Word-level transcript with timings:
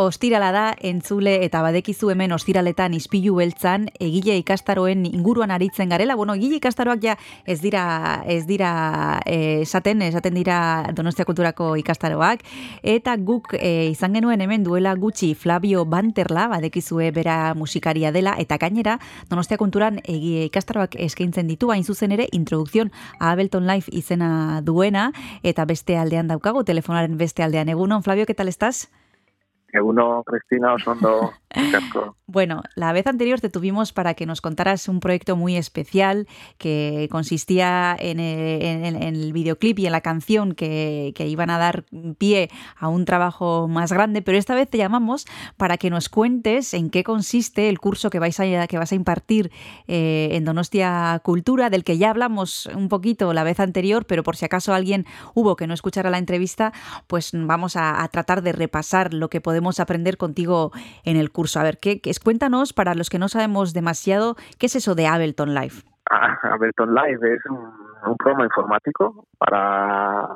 Ostirala 0.00 0.48
da, 0.48 0.62
entzule 0.80 1.34
eta 1.44 1.60
badekizu 1.60 2.08
hemen 2.08 2.32
ostiraletan 2.32 2.94
ispilu 2.96 3.34
beltzan, 3.36 3.82
egile 4.00 4.38
ikastaroen 4.40 5.02
inguruan 5.04 5.50
aritzen 5.52 5.90
garela. 5.92 6.14
Bueno, 6.16 6.32
egile 6.38 6.56
ikastaroak 6.56 7.02
ja 7.04 7.16
ez 7.44 7.58
dira, 7.60 7.82
ez 8.24 8.46
dira 8.48 8.70
eh, 9.28 9.60
esaten, 9.60 10.00
esaten 10.06 10.38
dira 10.38 10.60
Donostia 10.96 11.26
Kulturako 11.28 11.74
ikastaroak. 11.82 12.46
Eta 12.80 13.18
guk 13.18 13.52
eh, 13.58 13.90
izan 13.90 14.16
genuen 14.16 14.40
hemen 14.40 14.64
duela 14.64 14.94
gutxi 14.96 15.34
Flavio 15.34 15.84
Banterla, 15.84 16.46
badekizue 16.48 17.10
bera 17.12 17.52
musikaria 17.52 18.08
dela, 18.10 18.38
eta 18.40 18.56
gainera 18.56 18.96
Donostia 19.28 19.60
Kulturan 19.60 20.00
egile 20.00 20.46
ikastaroak 20.48 20.96
eskaintzen 20.96 21.52
ditu, 21.52 21.74
hain 21.76 21.84
zuzen 21.84 22.16
ere, 22.16 22.30
introduzion 22.32 22.88
a 23.18 23.34
Ableton 23.34 23.68
Life 23.68 23.92
izena 23.92 24.62
duena, 24.64 25.10
eta 25.42 25.68
beste 25.68 26.00
aldean 26.00 26.32
daukagu, 26.32 26.64
telefonaren 26.64 27.20
beste 27.20 27.44
aldean. 27.44 27.68
Egunon, 27.68 28.02
Flavio, 28.02 28.24
¿qué 28.24 28.34
tal 28.34 28.48
estás? 28.48 28.88
Uno, 29.78 30.22
Cristina 30.24 30.72
Osondo. 30.72 31.34
Bueno, 32.32 32.62
la 32.76 32.92
vez 32.92 33.08
anterior 33.08 33.40
te 33.40 33.48
tuvimos 33.48 33.92
para 33.92 34.14
que 34.14 34.24
nos 34.24 34.40
contaras 34.40 34.86
un 34.86 35.00
proyecto 35.00 35.34
muy 35.34 35.56
especial 35.56 36.28
que 36.58 37.08
consistía 37.10 37.96
en 37.98 38.20
el, 38.20 39.32
videoclip 39.32 39.80
y 39.80 39.86
en 39.86 39.92
la 39.92 40.00
canción 40.00 40.54
que, 40.54 41.12
iban 41.18 41.50
a 41.50 41.58
dar 41.58 41.86
pie 42.18 42.48
a 42.76 42.86
un 42.86 43.04
trabajo 43.04 43.66
más 43.66 43.92
grande, 43.92 44.22
pero 44.22 44.38
esta 44.38 44.54
vez 44.54 44.70
te 44.70 44.78
llamamos 44.78 45.26
para 45.56 45.76
que 45.76 45.90
nos 45.90 46.08
cuentes 46.08 46.72
en 46.72 46.90
qué 46.90 47.02
consiste 47.02 47.68
el 47.68 47.80
curso 47.80 48.10
que, 48.10 48.20
vais 48.20 48.38
a, 48.38 48.66
que 48.68 48.78
vas 48.78 48.92
a 48.92 48.94
impartir 48.94 49.50
eh, 49.88 50.28
en 50.30 50.44
Donostia 50.44 51.20
Cultura, 51.24 51.68
del 51.68 51.82
que 51.82 51.98
ya 51.98 52.10
hablamos 52.10 52.66
un 52.66 52.88
poquito 52.88 53.32
la 53.32 53.42
vez 53.42 53.58
anterior, 53.58 54.04
pero 54.06 54.22
por 54.22 54.36
si 54.36 54.44
acaso 54.44 54.72
alguien 54.72 55.04
hubo 55.34 55.56
que 55.56 55.66
no 55.66 55.74
escuchara 55.74 56.10
la 56.10 56.18
entrevista, 56.18 56.72
pues 57.08 57.30
vamos 57.34 57.74
a, 57.74 58.08
tratar 58.12 58.42
de 58.42 58.52
repasar 58.52 59.14
lo 59.14 59.30
que 59.30 59.40
podemos 59.40 59.80
aprender 59.80 60.16
contigo 60.16 60.70
en 61.02 61.16
el 61.16 61.32
curso. 61.32 61.58
A 61.58 61.64
ver, 61.64 61.78
¿qué, 61.78 62.00
qué, 62.00 62.19
cuéntanos, 62.22 62.72
para 62.72 62.94
los 62.94 63.10
que 63.10 63.18
no 63.18 63.28
sabemos 63.28 63.72
demasiado, 63.72 64.36
¿qué 64.58 64.66
es 64.66 64.76
eso 64.76 64.94
de 64.94 65.06
Ableton 65.06 65.54
Live? 65.54 65.74
Ah, 66.10 66.38
Ableton 66.42 66.94
Live 66.94 67.34
es 67.34 67.44
un, 67.46 68.16
programa 68.18 68.44
informático 68.44 69.26
para, 69.38 70.28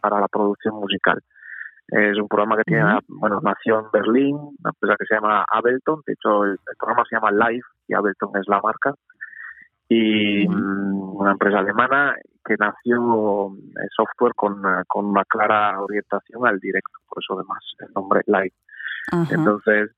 para 0.00 0.20
la 0.20 0.28
producción 0.28 0.74
musical. 0.74 1.20
Es 1.88 2.18
un 2.18 2.26
programa 2.26 2.56
que 2.56 2.64
tiene, 2.64 2.98
bueno, 3.08 3.40
nació 3.42 3.80
en 3.80 3.86
Berlín, 3.92 4.36
una 4.36 4.70
empresa 4.70 4.96
que 4.98 5.06
se 5.06 5.14
llama 5.14 5.44
Ableton, 5.48 6.00
de 6.06 6.14
hecho 6.14 6.44
el, 6.44 6.58
programa 6.78 7.04
se 7.08 7.16
llama 7.16 7.30
Live 7.30 7.64
y 7.86 7.94
Ableton 7.94 8.30
es 8.40 8.48
la 8.48 8.60
marca, 8.62 8.94
y 9.88 10.48
mm, 10.48 11.16
una 11.16 11.32
empresa 11.32 11.58
alemana 11.58 12.16
que 12.44 12.56
nació 12.58 13.52
en 13.54 13.88
software 13.94 14.32
con, 14.34 14.62
con 14.88 15.06
una 15.06 15.24
clara 15.24 15.78
orientación 15.80 16.46
al 16.46 16.58
directo, 16.58 16.98
por 17.08 17.22
eso 17.22 17.34
además 17.34 17.58
el 17.80 17.92
nombre 17.94 18.22
Live. 18.26 18.54
Entonces, 19.10 19.90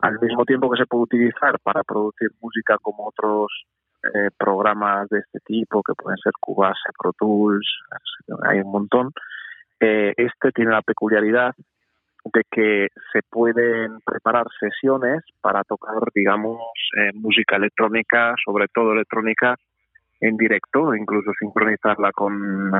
al 0.00 0.18
mismo 0.20 0.44
tiempo 0.44 0.70
que 0.70 0.78
se 0.78 0.86
puede 0.86 1.04
utilizar 1.04 1.58
para 1.60 1.84
producir 1.84 2.30
música 2.40 2.78
como 2.80 3.08
otros 3.08 3.48
eh, 4.02 4.30
programas 4.36 5.08
de 5.08 5.18
este 5.18 5.40
tipo, 5.40 5.82
que 5.82 5.94
pueden 5.94 6.18
ser 6.18 6.32
Cubase, 6.40 6.90
Pro 6.98 7.12
Tools, 7.12 7.66
hay 8.48 8.60
un 8.60 8.70
montón, 8.70 9.12
eh, 9.80 10.14
este 10.16 10.52
tiene 10.52 10.70
la 10.70 10.82
peculiaridad 10.82 11.54
de 12.24 12.42
que 12.50 12.88
se 13.12 13.20
pueden 13.30 14.00
preparar 14.04 14.46
sesiones 14.58 15.22
para 15.40 15.62
tocar, 15.64 16.02
digamos, 16.14 16.58
eh, 16.98 17.12
música 17.14 17.56
electrónica, 17.56 18.34
sobre 18.44 18.66
todo 18.68 18.92
electrónica, 18.92 19.56
en 20.20 20.36
directo, 20.36 20.94
incluso 20.94 21.30
sincronizarla 21.38 22.10
con, 22.12 22.72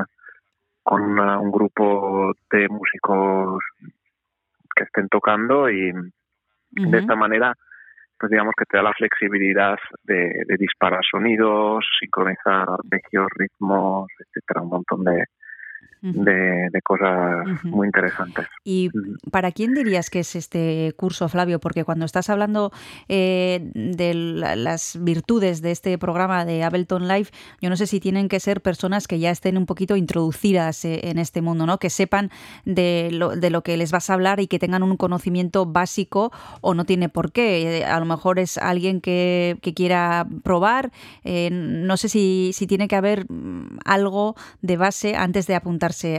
con 0.83 1.19
un 1.21 1.53
grupo 1.53 2.33
de 2.51 2.69
músicos 2.69 3.63
que 4.77 4.85
estén 4.85 5.09
tocando 5.09 5.71
y 5.71 5.93
de 6.71 6.99
esta 6.99 7.17
manera 7.17 7.55
pues 8.19 8.31
digamos 8.31 8.55
que 8.57 8.65
te 8.65 8.79
da 8.79 8.83
la 8.83 8.95
flexibilidad 8.95 9.79
de, 10.05 10.43
de 10.47 10.57
disparar 10.59 11.01
sonidos, 11.11 11.85
sincronizar 12.01 12.67
arpegios, 12.69 13.27
ritmos, 13.37 14.09
etcétera, 14.19 14.63
un 14.63 14.71
montón 14.71 15.05
de, 15.05 15.25
de, 16.03 16.81
cosas 16.83 17.65
muy 17.65 17.87
interesantes. 17.87 18.47
¿Y 18.65 18.91
para 19.31 19.51
quién 19.53 19.75
dirías 19.75 20.11
que 20.11 20.21
es 20.21 20.37
este 20.37 20.93
curso, 20.97 21.29
Flavio? 21.29 21.59
Porque 21.59 21.85
cuando 21.85 22.05
estás 22.05 22.31
hablando 22.31 22.73
eh, 23.09 23.71
de 23.75 24.15
las 24.15 25.03
virtudes 25.03 25.63
de 25.63 25.73
este 25.73 25.99
programa 25.99 26.45
de 26.45 26.63
Ableton 26.63 27.09
Live, 27.09 27.29
yo 27.61 27.71
no 27.71 27.77
sé 27.77 27.87
si 27.87 28.01
tienen 28.01 28.29
que 28.29 28.41
ser 28.41 28.61
personas 28.61 29.09
que 29.09 29.19
ya 29.19 29.31
estén 29.31 29.57
un 29.57 29.67
poquito 29.67 29.97
introducidas 29.97 30.85
eh, 30.85 31.01
en 31.05 31.19
este 31.19 31.43
mundo, 31.43 31.67
¿no? 31.67 31.79
Que 31.79 31.91
sepan 31.91 32.31
de 32.65 33.09
lo, 33.13 33.37
de 33.37 33.51
lo 33.51 33.63
que 33.63 33.77
les 33.77 33.91
vas 33.91 34.11
a 34.11 34.15
hablar 34.15 34.41
y 34.41 34.47
que 34.47 34.59
tengan 34.59 34.83
un 34.83 34.97
conocimiento 34.97 35.67
básico 35.67 36.33
o 36.61 36.75
no 36.75 36.85
tiene 36.85 37.09
por 37.09 37.33
qué. 37.33 37.81
Eh, 37.81 37.85
a 37.85 37.99
lo 37.99 38.07
mejor 38.07 38.39
es 38.39 38.59
alguien 38.59 39.01
que, 39.01 39.59
que 39.63 39.75
quiera 39.75 40.27
probar. 40.43 40.93
no 41.25 41.97
sé 41.97 42.09
si, 42.09 42.51
si 42.53 42.67
tiene 42.67 42.89
que 42.89 42.97
haber 42.97 43.31
mm, 43.31 43.79
algo 43.85 44.37
de 44.63 44.77
base 44.77 45.17
antes 45.17 45.47
de 45.47 45.55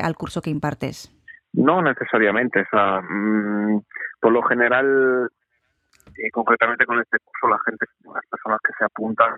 al 0.01 0.15
curso 0.15 0.41
que 0.41 0.49
impartes? 0.49 1.11
No 1.53 1.81
necesariamente. 1.81 2.65
Mm, 2.71 3.79
por 4.19 4.31
lo 4.31 4.41
general, 4.43 5.29
y 6.17 6.29
concretamente 6.29 6.85
con 6.85 6.99
este 6.99 7.17
curso, 7.23 7.47
la 7.47 7.59
gente, 7.65 7.85
las 8.13 8.25
personas 8.29 8.59
que 8.63 8.73
se 8.77 8.85
apuntan 8.85 9.35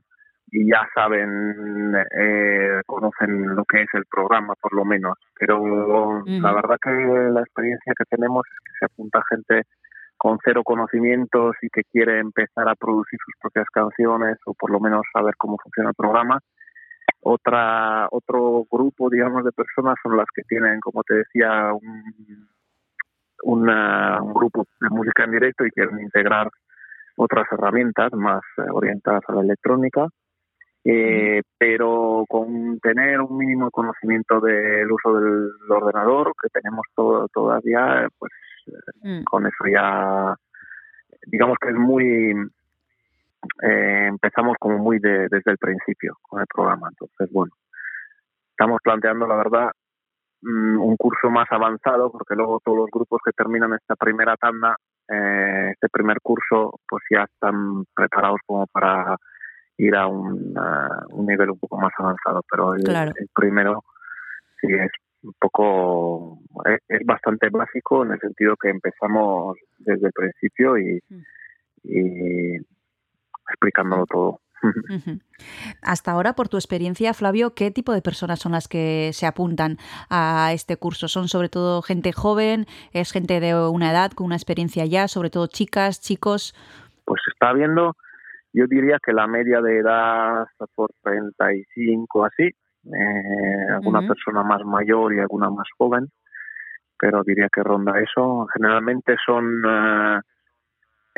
y 0.51 0.69
ya 0.69 0.87
saben, 0.95 1.95
eh, 1.95 2.81
conocen 2.85 3.55
lo 3.55 3.63
que 3.65 3.83
es 3.83 3.89
el 3.93 4.05
programa, 4.05 4.55
por 4.59 4.73
lo 4.73 4.83
menos. 4.83 5.13
Pero 5.37 6.23
la 6.25 6.53
verdad 6.53 6.77
que 6.81 6.89
la 6.89 7.41
experiencia 7.41 7.93
que 7.95 8.05
tenemos 8.05 8.43
es 8.47 8.59
que 8.65 8.79
se 8.79 8.85
apunta 8.85 9.21
gente 9.29 9.63
con 10.17 10.37
cero 10.43 10.63
conocimientos 10.63 11.55
y 11.61 11.69
que 11.69 11.83
quiere 11.83 12.19
empezar 12.19 12.67
a 12.67 12.75
producir 12.75 13.19
sus 13.23 13.35
propias 13.39 13.67
canciones 13.71 14.37
o 14.45 14.53
por 14.53 14.69
lo 14.71 14.79
menos 14.79 15.03
saber 15.13 15.35
cómo 15.37 15.57
funciona 15.63 15.89
el 15.89 15.95
programa 15.95 16.39
otra, 17.21 18.07
otro 18.11 18.65
grupo, 18.71 19.09
digamos, 19.09 19.43
de 19.43 19.51
personas 19.51 19.95
son 20.01 20.15
las 20.17 20.27
que 20.33 20.43
tienen, 20.43 20.79
como 20.79 21.03
te 21.03 21.15
decía, 21.15 21.73
un, 21.73 22.47
un 23.43 24.33
grupo 24.33 24.65
de 24.79 24.89
música 24.89 25.23
en 25.23 25.31
directo 25.31 25.65
y 25.65 25.71
quieren 25.71 25.99
integrar 25.99 26.49
otras 27.15 27.45
herramientas 27.51 28.13
más 28.13 28.41
eh, 28.57 28.61
orientadas 28.71 29.23
a 29.27 29.33
la 29.33 29.41
electrónica, 29.41 30.07
eh, 30.85 31.41
pero 31.57 32.23
con 32.29 32.79
tener 32.79 33.19
un 33.19 33.37
mínimo 33.37 33.69
conocimiento 33.69 34.39
del 34.39 34.89
uso 34.89 35.19
del 35.19 35.51
ordenador, 35.69 36.31
que 36.41 36.47
tenemos 36.49 36.85
todo, 36.95 37.27
todavía, 37.33 38.07
pues 38.17 38.31
mm. 39.01 39.23
con 39.23 39.45
eso 39.45 39.65
ya, 39.69 40.33
digamos 41.27 41.57
que 41.61 41.69
es 41.69 41.75
muy 41.75 42.33
eh, 43.61 44.07
empezamos 44.07 44.55
como 44.59 44.77
muy 44.77 44.99
desde 44.99 45.51
el 45.51 45.57
principio 45.57 46.17
con 46.21 46.41
el 46.41 46.47
programa. 46.53 46.87
Entonces, 46.89 47.29
bueno, 47.31 47.51
estamos 48.51 48.79
planteando, 48.83 49.27
la 49.27 49.35
verdad, 49.35 49.71
mm, 50.41 50.79
un 50.79 50.95
curso 50.97 51.29
más 51.29 51.47
avanzado, 51.51 52.11
porque 52.11 52.35
luego 52.35 52.61
todos 52.63 52.77
los 52.77 52.89
grupos 52.91 53.21
que 53.23 53.31
terminan 53.31 53.73
esta 53.73 53.95
primera 53.95 54.35
tanda, 54.37 54.75
eh, 55.07 55.71
este 55.73 55.89
primer 55.89 56.17
curso, 56.21 56.79
pues 56.87 57.03
ya 57.09 57.23
están 57.23 57.85
preparados 57.95 58.39
como 58.45 58.67
para 58.67 59.15
ir 59.77 59.95
a 59.95 60.07
un, 60.07 60.53
un 61.11 61.25
nivel 61.25 61.51
un 61.51 61.59
poco 61.59 61.77
más 61.77 61.93
avanzado. 61.97 62.41
Pero 62.49 62.75
el, 62.75 62.83
primero 63.33 63.83
sí 64.59 64.67
es 64.73 64.91
un 65.23 65.33
poco, 65.39 66.39
es, 66.65 66.79
es, 66.87 67.05
bastante 67.05 67.49
básico 67.49 68.05
en 68.05 68.11
el 68.11 68.19
sentido 68.19 68.55
que 68.55 68.69
empezamos 68.69 69.57
desde 69.77 70.07
el 70.07 70.13
principio 70.13 70.77
y, 70.77 71.01
mm. 71.09 71.23
y 71.83 72.57
explicándolo 73.49 74.05
todo. 74.05 74.41
Hasta 75.81 76.11
ahora, 76.11 76.33
por 76.33 76.49
tu 76.49 76.57
experiencia, 76.57 77.13
Flavio, 77.13 77.53
¿qué 77.53 77.71
tipo 77.71 77.93
de 77.93 78.01
personas 78.01 78.39
son 78.39 78.51
las 78.51 78.67
que 78.67 79.11
se 79.13 79.25
apuntan 79.25 79.77
a 80.09 80.51
este 80.53 80.77
curso? 80.77 81.07
¿Son 81.07 81.27
sobre 81.27 81.49
todo 81.49 81.81
gente 81.81 82.11
joven? 82.11 82.65
¿Es 82.91 83.11
gente 83.11 83.39
de 83.39 83.55
una 83.55 83.91
edad 83.91 84.11
con 84.11 84.25
una 84.25 84.35
experiencia 84.35 84.85
ya? 84.85 85.07
¿Sobre 85.07 85.29
todo 85.29 85.47
chicas, 85.47 86.01
chicos? 86.01 86.53
Pues 87.05 87.21
está 87.31 87.53
viendo, 87.53 87.95
yo 88.53 88.65
diría 88.67 88.97
que 89.03 89.13
la 89.13 89.27
media 89.27 89.61
de 89.61 89.79
edad 89.79 90.43
está 90.51 90.65
por 90.75 90.91
35 91.03 92.25
así, 92.25 92.43
eh, 92.43 93.67
alguna 93.73 94.07
persona 94.07 94.43
más 94.43 94.63
mayor 94.63 95.13
y 95.13 95.19
alguna 95.19 95.49
más 95.49 95.67
joven, 95.77 96.09
pero 96.97 97.23
diría 97.23 97.47
que 97.51 97.63
ronda 97.63 97.99
eso. 97.99 98.47
Generalmente 98.53 99.15
son... 99.25 99.63
Eh, 99.65 100.19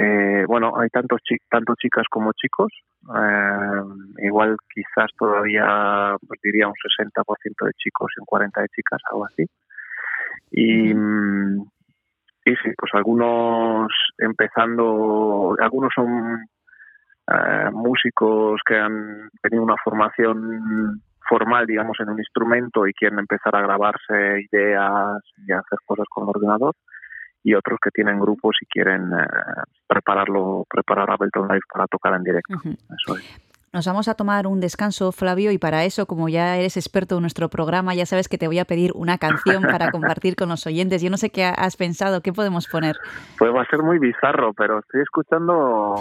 eh, 0.01 0.45
bueno, 0.47 0.73
hay 0.79 0.89
tantos 0.89 1.21
tanto 1.49 1.75
chicas 1.75 2.05
como 2.09 2.31
chicos. 2.33 2.71
Eh, 3.03 4.25
igual 4.25 4.57
quizás 4.73 5.11
todavía 5.17 6.15
pues 6.27 6.39
diría 6.41 6.67
un 6.67 6.73
60% 6.73 7.65
de 7.65 7.73
chicos 7.73 8.11
y 8.17 8.21
un 8.21 8.25
40% 8.25 8.61
de 8.61 8.67
chicas, 8.69 9.01
algo 9.11 9.25
así. 9.25 9.45
Y, 10.51 10.93
mm, 10.93 11.61
y 12.45 12.55
sí, 12.55 12.71
pues 12.77 12.91
algunos 12.93 13.91
empezando, 14.17 15.55
algunos 15.59 15.91
son 15.93 16.45
eh, 17.27 17.69
músicos 17.71 18.59
que 18.65 18.77
han 18.77 19.29
tenido 19.43 19.63
una 19.63 19.75
formación 19.83 21.01
formal, 21.29 21.67
digamos, 21.67 21.97
en 21.99 22.09
un 22.09 22.17
instrumento 22.17 22.87
y 22.87 22.93
quieren 22.93 23.19
empezar 23.19 23.55
a 23.55 23.61
grabarse 23.61 24.47
ideas 24.51 25.21
y 25.47 25.51
hacer 25.51 25.79
cosas 25.85 26.07
con 26.09 26.23
el 26.23 26.29
ordenador 26.29 26.73
y 27.43 27.53
otros 27.55 27.79
que 27.81 27.91
tienen 27.91 28.19
grupos 28.19 28.55
y 28.61 28.65
quieren 28.65 29.11
eh, 29.13 29.25
prepararlo, 29.87 30.65
preparar 30.69 31.09
Ableton 31.11 31.47
Live 31.47 31.61
para 31.71 31.87
tocar 31.87 32.13
en 32.15 32.23
directo. 32.23 32.55
Eso 32.63 33.17
es. 33.17 33.51
Nos 33.73 33.85
vamos 33.85 34.09
a 34.09 34.15
tomar 34.15 34.47
un 34.47 34.59
descanso, 34.59 35.13
Flavio, 35.13 35.49
y 35.51 35.57
para 35.57 35.85
eso, 35.85 36.05
como 36.05 36.27
ya 36.27 36.57
eres 36.57 36.75
experto 36.75 37.15
en 37.15 37.21
nuestro 37.21 37.47
programa, 37.47 37.95
ya 37.95 38.05
sabes 38.05 38.27
que 38.27 38.37
te 38.37 38.47
voy 38.47 38.59
a 38.59 38.65
pedir 38.65 38.91
una 38.95 39.17
canción 39.17 39.63
para 39.63 39.91
compartir 39.91 40.35
con 40.35 40.49
los 40.49 40.67
oyentes. 40.67 41.01
Yo 41.01 41.09
no 41.09 41.15
sé 41.15 41.29
qué 41.29 41.45
has 41.45 41.77
pensado, 41.77 42.19
¿qué 42.19 42.33
podemos 42.33 42.67
poner? 42.67 42.97
Pues 43.37 43.53
va 43.55 43.61
a 43.61 43.69
ser 43.69 43.81
muy 43.81 43.97
bizarro, 43.97 44.53
pero 44.53 44.79
estoy 44.79 45.01
escuchando 45.01 45.95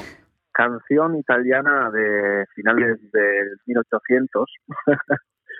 canción 0.50 1.16
italiana 1.16 1.90
de 1.92 2.44
finales 2.56 2.98
del 3.12 3.56
1800. 3.66 4.50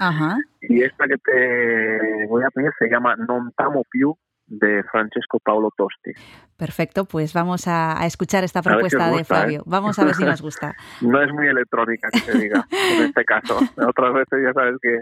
Ajá. 0.00 0.36
y 0.62 0.82
esta 0.82 1.06
que 1.06 1.16
te 1.18 2.26
voy 2.26 2.42
a 2.42 2.50
pedir 2.50 2.72
se 2.76 2.88
llama 2.88 3.14
Non 3.14 3.52
Tamo 3.52 3.84
Più 3.88 4.16
de 4.50 4.82
Francesco 4.90 5.38
Paolo 5.38 5.70
Tosti. 5.76 6.12
Perfecto, 6.56 7.06
pues 7.06 7.32
vamos 7.32 7.66
a, 7.66 8.04
escuchar 8.04 8.44
esta 8.44 8.60
propuesta 8.60 9.10
de 9.10 9.24
Flavio. 9.24 9.60
¿eh? 9.60 9.64
Vamos 9.64 9.98
a 9.98 10.04
ver 10.04 10.14
si 10.14 10.24
nos 10.24 10.42
gusta. 10.42 10.74
no 11.00 11.22
es 11.22 11.32
muy 11.32 11.46
electrónica, 11.46 12.10
que 12.10 12.18
se 12.18 12.36
diga, 12.36 12.66
en 12.70 13.04
este 13.04 13.24
caso. 13.24 13.58
Otras 13.76 14.12
veces 14.12 14.40
ya 14.44 14.52
sabes 14.52 14.76
que 14.82 15.00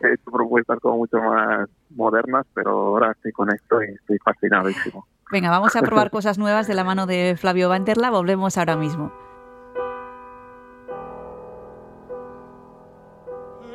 he 0.00 0.14
hecho 0.14 0.30
propuestas 0.32 0.78
como 0.80 0.98
mucho 0.98 1.18
más 1.18 1.68
modernas, 1.90 2.46
pero 2.54 2.70
ahora 2.70 3.12
estoy 3.12 3.32
con 3.32 3.52
esto 3.52 3.82
y 3.82 3.92
estoy 3.92 4.18
fascinadísimo. 4.24 5.06
Venga, 5.30 5.50
vamos 5.50 5.76
a 5.76 5.82
probar 5.82 6.10
cosas 6.10 6.38
nuevas 6.38 6.66
de 6.68 6.74
la 6.74 6.84
mano 6.84 7.06
de 7.06 7.36
Flavio 7.36 7.68
Vanterla. 7.68 8.10
Volvemos 8.10 8.56
ahora 8.56 8.76
mismo. 8.76 9.12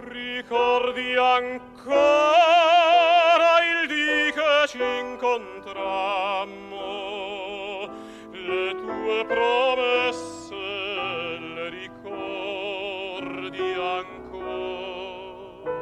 Ricordi 0.02 1.16
ci 4.70 4.78
incontrammo, 4.78 6.78
le 8.30 8.76
tue 8.76 9.26
promesse 9.26 10.54
le 11.40 11.70
ricordi 11.70 13.74
ancora. 13.98 15.74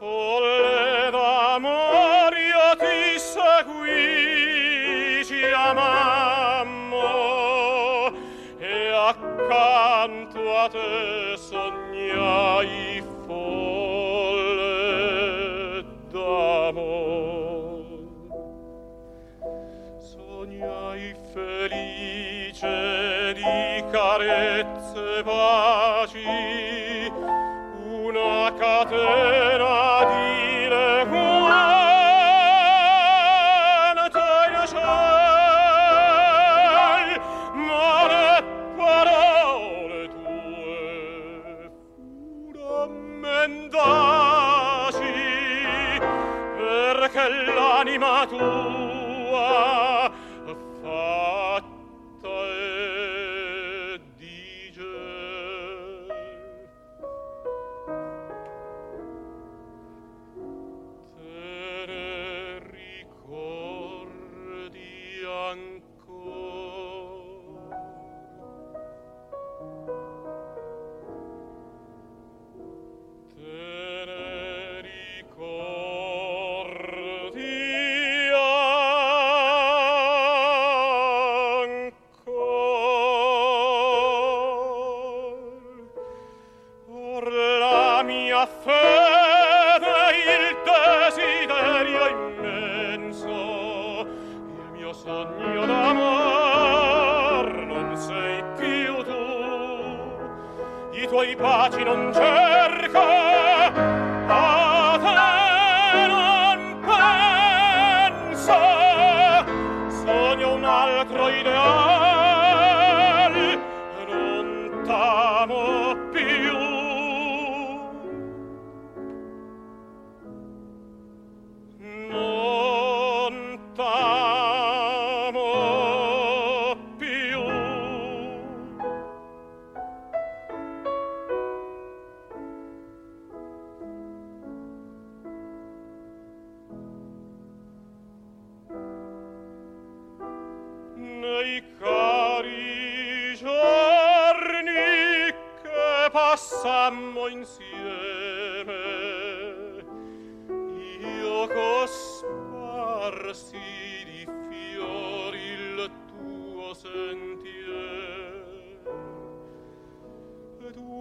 Folle 0.00 1.10
d'amore 1.12 2.40
io 2.40 2.74
ti 2.76 3.16
seguì, 3.20 5.24
ci 5.24 5.44
amammo, 5.44 6.98
e 8.58 8.90
accanto 8.90 10.56
a 10.56 10.68
te 10.68 11.36
sognai 11.36 12.91
catena 28.84 29.91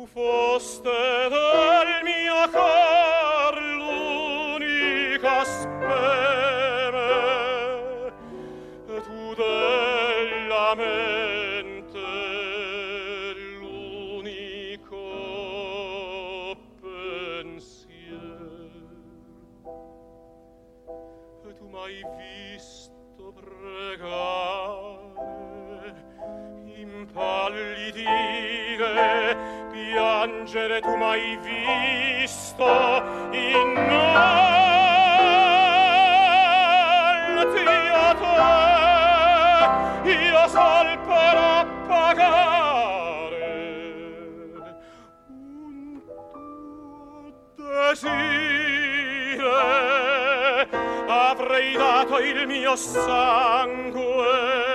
foste 0.08 0.89
il 52.32 52.48
mio 52.48 52.76
sangue. 52.76 54.71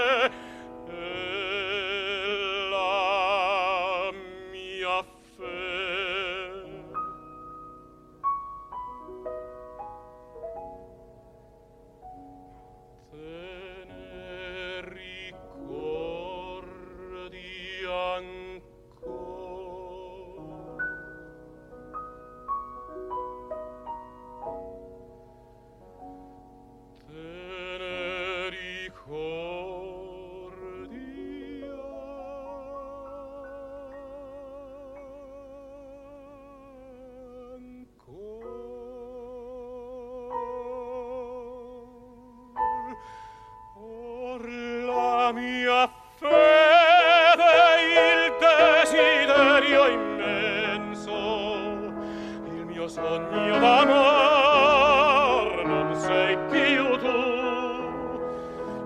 sogno 52.88 53.58
d'amor 53.58 55.64
non 55.64 55.94
sei 55.96 56.36
più 56.50 56.96
tu. 56.98 57.34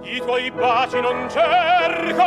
I 0.03 0.21
tuoi 0.21 0.51
baci 0.51 1.01
non 1.01 1.29
cerco 1.29 2.23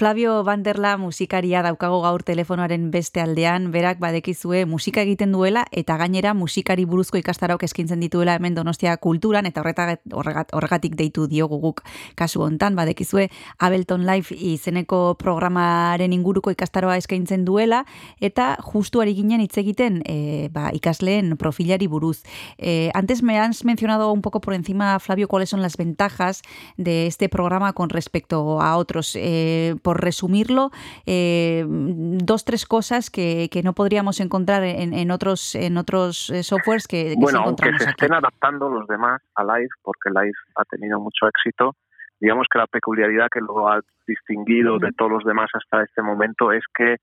Flavio 0.00 0.42
Vanderla 0.44 0.94
musikaria 0.96 1.60
daukago 1.60 1.98
gaur 2.00 2.22
telefonoaren 2.24 2.86
beste 2.88 3.20
aldean, 3.20 3.66
berak 3.68 3.98
badekizue 4.00 4.62
musika 4.64 5.02
egiten 5.04 5.34
duela 5.34 5.66
eta 5.76 5.98
gainera 6.00 6.30
musikari 6.32 6.86
buruzko 6.88 7.18
ikastaraok 7.20 7.66
eskintzen 7.66 8.00
dituela 8.00 8.38
hemen 8.38 8.56
Donostia 8.56 8.94
kulturan 8.96 9.44
eta 9.44 9.60
horregatik 9.60 10.96
deitu 10.96 11.26
diogu 11.28 11.58
guk 11.60 11.82
kasu 12.16 12.40
hontan 12.40 12.78
badekizue 12.78 13.26
Ableton 13.58 14.06
Live 14.08 14.32
izeneko 14.32 15.18
programaren 15.20 16.16
inguruko 16.16 16.48
ikastaroa 16.56 16.96
eskaintzen 16.96 17.44
duela 17.44 17.82
eta 18.24 18.54
justu 18.70 19.04
ari 19.04 19.12
ginen 19.18 19.44
hitz 19.44 19.58
egiten 19.60 20.00
e, 20.08 20.48
ba, 20.48 20.70
ikasleen 20.72 21.36
profilari 21.36 21.90
buruz. 21.92 22.22
E, 22.56 22.88
antes 22.94 23.20
me 23.22 23.36
has 23.36 23.66
mencionado 23.66 24.10
un 24.12 24.22
poco 24.22 24.40
por 24.40 24.54
encima, 24.54 24.98
Flavio, 24.98 25.28
cuáles 25.28 25.50
son 25.50 25.60
las 25.60 25.76
ventajas 25.76 26.40
de 26.78 27.06
este 27.06 27.28
programa 27.28 27.74
con 27.74 27.90
respecto 27.90 28.62
a 28.62 28.78
otros. 28.78 29.12
Eh, 29.14 29.76
resumirlo, 29.94 30.70
eh, 31.06 31.64
dos, 31.66 32.44
tres 32.44 32.66
cosas 32.66 33.10
que, 33.10 33.48
que, 33.50 33.62
no 33.62 33.72
podríamos 33.72 34.20
encontrar 34.20 34.62
en, 34.62 34.92
en 34.92 35.10
otros 35.10 35.54
en 35.54 35.76
otros 35.76 36.30
eh, 36.30 36.42
softwares 36.42 36.86
que, 36.86 37.14
que 37.14 37.20
bueno, 37.20 37.40
aunque 37.44 37.76
se 37.78 37.90
estén 37.90 38.12
adaptando 38.12 38.68
los 38.68 38.86
demás 38.86 39.22
a 39.34 39.44
Live, 39.44 39.70
porque 39.82 40.10
Live 40.10 40.38
ha 40.56 40.64
tenido 40.64 41.00
mucho 41.00 41.26
éxito, 41.28 41.74
digamos 42.20 42.46
que 42.50 42.58
la 42.58 42.66
peculiaridad 42.66 43.28
que 43.30 43.40
lo 43.40 43.68
ha 43.68 43.80
distinguido 44.06 44.78
de 44.78 44.92
todos 44.92 45.10
los 45.10 45.24
demás 45.24 45.50
hasta 45.54 45.82
este 45.82 46.02
momento 46.02 46.52
es 46.52 46.64
que 46.74 46.96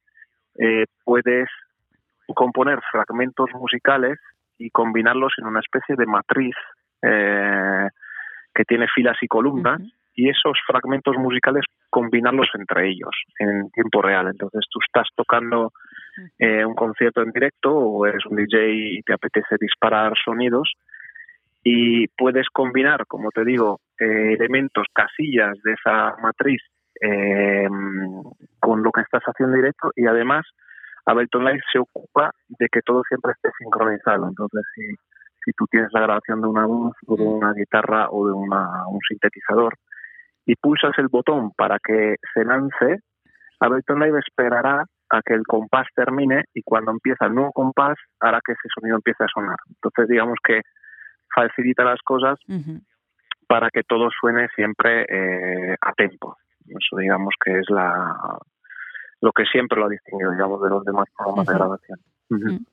eh, 0.59 0.85
puedes 1.03 1.49
componer 2.33 2.79
fragmentos 2.91 3.49
musicales 3.53 4.19
y 4.57 4.69
combinarlos 4.69 5.33
en 5.37 5.45
una 5.45 5.59
especie 5.59 5.95
de 5.95 6.05
matriz 6.05 6.55
eh, 7.01 7.87
que 8.53 8.65
tiene 8.65 8.87
filas 8.93 9.17
y 9.21 9.27
columnas. 9.27 9.79
Uh 9.79 9.83
-huh 9.83 9.97
y 10.17 10.29
esos 10.29 10.57
fragmentos 10.65 11.15
musicales 11.15 11.63
combinarlos 11.91 12.49
entre 12.55 12.89
ellos 12.89 13.15
en 13.37 13.69
tiempo 13.69 14.01
real. 14.01 14.27
Entonces 14.27 14.65
tú 14.69 14.79
estás 14.83 15.07
tocando 15.15 15.71
eh, 16.39 16.65
un 16.65 16.73
concierto 16.73 17.21
en 17.21 17.31
directo 17.31 17.71
o 17.71 18.05
eres 18.05 18.25
un 18.25 18.35
DJ 18.35 18.73
y 18.73 19.01
te 19.03 19.13
apetece 19.13 19.55
disparar 19.59 20.13
sonidos 20.25 20.73
y 21.63 22.07
puedes 22.17 22.47
combinar, 22.49 23.05
como 23.07 23.29
te 23.29 23.45
digo, 23.45 23.79
eh, 23.99 24.33
elementos, 24.33 24.87
casillas 24.91 25.55
de 25.63 25.73
esa 25.73 26.15
matriz 26.19 26.63
eh, 26.99 27.67
con 28.59 28.81
lo 28.81 28.91
que 28.91 29.01
estás 29.01 29.21
haciendo 29.23 29.55
en 29.55 29.61
directo 29.61 29.91
y 29.95 30.07
además 30.07 30.47
Ableton 31.05 31.45
Live 31.45 31.61
se 31.71 31.77
ocupa 31.77 32.31
de 32.47 32.67
que 32.71 32.81
todo 32.81 33.03
siempre 33.07 33.33
esté 33.33 33.49
sincronizado. 33.59 34.27
Entonces, 34.27 34.63
si, 34.73 34.81
si 35.45 35.51
tú 35.55 35.65
tienes 35.69 35.89
la 35.93 36.01
grabación 36.01 36.41
de 36.41 36.47
una 36.47 36.65
voz 36.65 36.95
o 37.05 37.15
de 37.15 37.23
una 37.23 37.53
guitarra 37.53 38.09
o 38.09 38.27
de 38.27 38.33
una, 38.33 38.87
un 38.87 38.99
sintetizador, 39.07 39.75
y 40.47 40.55
pulsas 40.55 40.97
el 40.97 41.09
botón 41.09 41.51
para 41.55 41.77
que 41.77 42.15
se 42.33 42.43
lance, 42.45 43.03
Ableton 43.59 43.99
Live 43.99 44.19
esperará 44.19 44.85
a 45.09 45.21
que 45.21 45.33
el 45.33 45.43
compás 45.45 45.87
termine 45.93 46.45
y 46.53 46.63
cuando 46.63 46.91
empieza 46.91 47.25
el 47.25 47.35
nuevo 47.35 47.51
compás 47.51 47.97
hará 48.19 48.39
que 48.43 48.53
ese 48.53 48.67
sonido 48.73 48.95
empiece 48.95 49.23
a 49.23 49.27
sonar. 49.27 49.57
Entonces 49.69 50.07
digamos 50.07 50.37
que 50.43 50.61
facilita 51.33 51.83
las 51.83 52.01
cosas 52.01 52.39
uh 52.47 52.53
-huh. 52.53 52.81
para 53.47 53.69
que 53.69 53.83
todo 53.83 54.09
suene 54.09 54.47
siempre 54.55 55.05
eh, 55.09 55.75
a 55.81 55.93
tempo. 55.93 56.37
Eso 56.65 56.97
digamos 56.97 57.33
que 57.43 57.59
es 57.59 57.69
la 57.69 58.15
lo 59.21 59.31
que 59.31 59.45
siempre 59.45 59.79
lo 59.79 59.87
ha 59.87 59.89
distinguido 59.89 60.31
digamos 60.31 60.61
de 60.61 60.69
los 60.69 60.83
demás 60.85 61.05
programas 61.15 61.45
uh 61.45 61.49
-huh. 61.49 61.51
de 61.51 61.57
grabación. 61.57 61.99
Uh 62.29 62.35
-huh. 62.35 62.65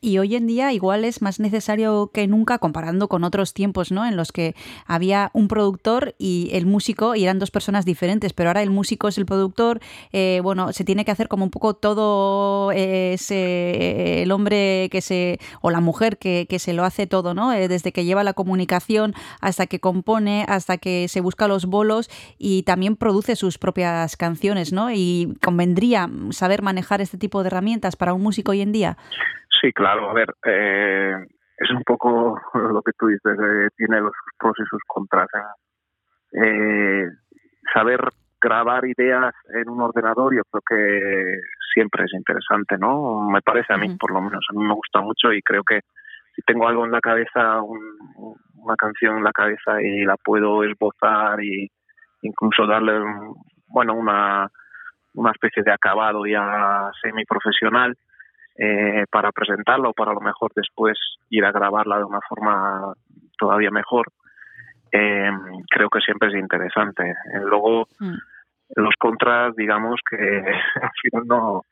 Y 0.00 0.18
hoy 0.18 0.36
en 0.36 0.46
día 0.46 0.72
igual 0.72 1.04
es 1.04 1.22
más 1.22 1.40
necesario 1.40 2.12
que 2.14 2.28
nunca 2.28 2.58
comparando 2.58 3.08
con 3.08 3.24
otros 3.24 3.52
tiempos, 3.52 3.90
¿no? 3.90 4.06
En 4.06 4.16
los 4.16 4.30
que 4.30 4.54
había 4.86 5.32
un 5.34 5.48
productor 5.48 6.14
y 6.18 6.50
el 6.52 6.66
músico 6.66 7.16
y 7.16 7.24
eran 7.24 7.40
dos 7.40 7.50
personas 7.50 7.84
diferentes, 7.84 8.32
pero 8.32 8.50
ahora 8.50 8.62
el 8.62 8.70
músico 8.70 9.08
es 9.08 9.18
el 9.18 9.26
productor, 9.26 9.80
eh, 10.12 10.38
bueno, 10.40 10.72
se 10.72 10.84
tiene 10.84 11.04
que 11.04 11.10
hacer 11.10 11.26
como 11.26 11.42
un 11.44 11.50
poco 11.50 11.74
todo 11.74 12.70
ese, 12.70 14.22
el 14.22 14.30
hombre 14.30 14.88
que 14.92 15.00
se, 15.00 15.40
o 15.62 15.70
la 15.70 15.80
mujer 15.80 16.16
que, 16.18 16.46
que 16.48 16.60
se 16.60 16.74
lo 16.74 16.84
hace 16.84 17.08
todo, 17.08 17.34
¿no? 17.34 17.52
Eh, 17.52 17.66
desde 17.66 17.90
que 17.90 18.04
lleva 18.04 18.22
la 18.22 18.34
comunicación 18.34 19.14
hasta 19.40 19.66
que 19.66 19.80
compone, 19.80 20.44
hasta 20.46 20.78
que 20.78 21.08
se 21.08 21.20
busca 21.20 21.48
los 21.48 21.66
bolos 21.66 22.08
y 22.38 22.62
también 22.62 22.94
produce 22.94 23.34
sus 23.34 23.58
propias 23.58 24.16
canciones, 24.16 24.72
¿no? 24.72 24.92
Y 24.92 25.36
convendría 25.42 26.08
saber 26.30 26.62
manejar 26.62 27.00
este 27.00 27.18
tipo 27.18 27.42
de 27.42 27.48
herramientas 27.48 27.96
para 27.96 28.14
un 28.14 28.22
músico 28.22 28.52
hoy 28.52 28.60
en 28.60 28.70
día. 28.70 28.96
Sí, 29.60 29.72
claro, 29.72 30.10
a 30.10 30.14
ver, 30.14 30.28
eh, 30.44 31.14
es 31.56 31.70
un 31.70 31.82
poco 31.84 32.40
lo 32.54 32.82
que 32.82 32.92
tú 32.98 33.06
dices, 33.06 33.38
eh, 33.38 33.68
tiene 33.76 34.00
los 34.00 34.12
pros 34.38 34.56
y 34.58 34.64
sus 34.68 34.82
contras. 34.86 35.28
Eh, 36.32 37.06
saber 37.72 38.00
grabar 38.40 38.84
ideas 38.86 39.34
en 39.54 39.68
un 39.68 39.80
ordenador 39.80 40.34
yo 40.34 40.42
creo 40.50 40.62
que 40.68 41.40
siempre 41.74 42.04
es 42.04 42.12
interesante, 42.14 42.76
¿no? 42.78 43.28
Me 43.28 43.40
parece 43.40 43.72
a 43.72 43.76
mí, 43.76 43.96
por 43.96 44.12
lo 44.12 44.20
menos, 44.20 44.46
a 44.48 44.52
mí 44.52 44.64
me 44.64 44.74
gusta 44.74 45.00
mucho 45.00 45.32
y 45.32 45.42
creo 45.42 45.64
que 45.64 45.80
si 46.34 46.42
tengo 46.42 46.68
algo 46.68 46.84
en 46.84 46.92
la 46.92 47.00
cabeza, 47.00 47.60
un, 47.62 48.36
una 48.56 48.76
canción 48.76 49.18
en 49.18 49.24
la 49.24 49.32
cabeza 49.32 49.82
y 49.82 50.04
la 50.04 50.16
puedo 50.16 50.62
esbozar 50.62 51.42
y 51.42 51.68
incluso 52.22 52.66
darle, 52.66 53.00
bueno, 53.68 53.94
una, 53.94 54.48
una 55.14 55.30
especie 55.32 55.62
de 55.62 55.72
acabado 55.72 56.26
ya 56.26 56.90
semi-profesional, 57.02 57.96
eh, 58.58 59.04
para 59.10 59.30
presentarla 59.30 59.90
o 59.90 59.92
para 59.92 60.10
a 60.10 60.14
lo 60.14 60.20
mejor 60.20 60.50
después 60.54 60.98
ir 61.30 61.44
a 61.44 61.52
grabarla 61.52 61.98
de 61.98 62.04
una 62.04 62.20
forma 62.28 62.92
todavía 63.38 63.70
mejor, 63.70 64.08
eh, 64.90 65.30
creo 65.70 65.88
que 65.88 66.00
siempre 66.00 66.28
es 66.28 66.34
interesante. 66.34 67.08
Eh, 67.08 67.40
luego, 67.44 67.86
mm. 68.00 68.14
los 68.76 68.94
contras, 68.98 69.54
digamos 69.54 70.00
que 70.10 70.16
al 70.82 70.90
final 71.02 71.26
no, 71.26 71.62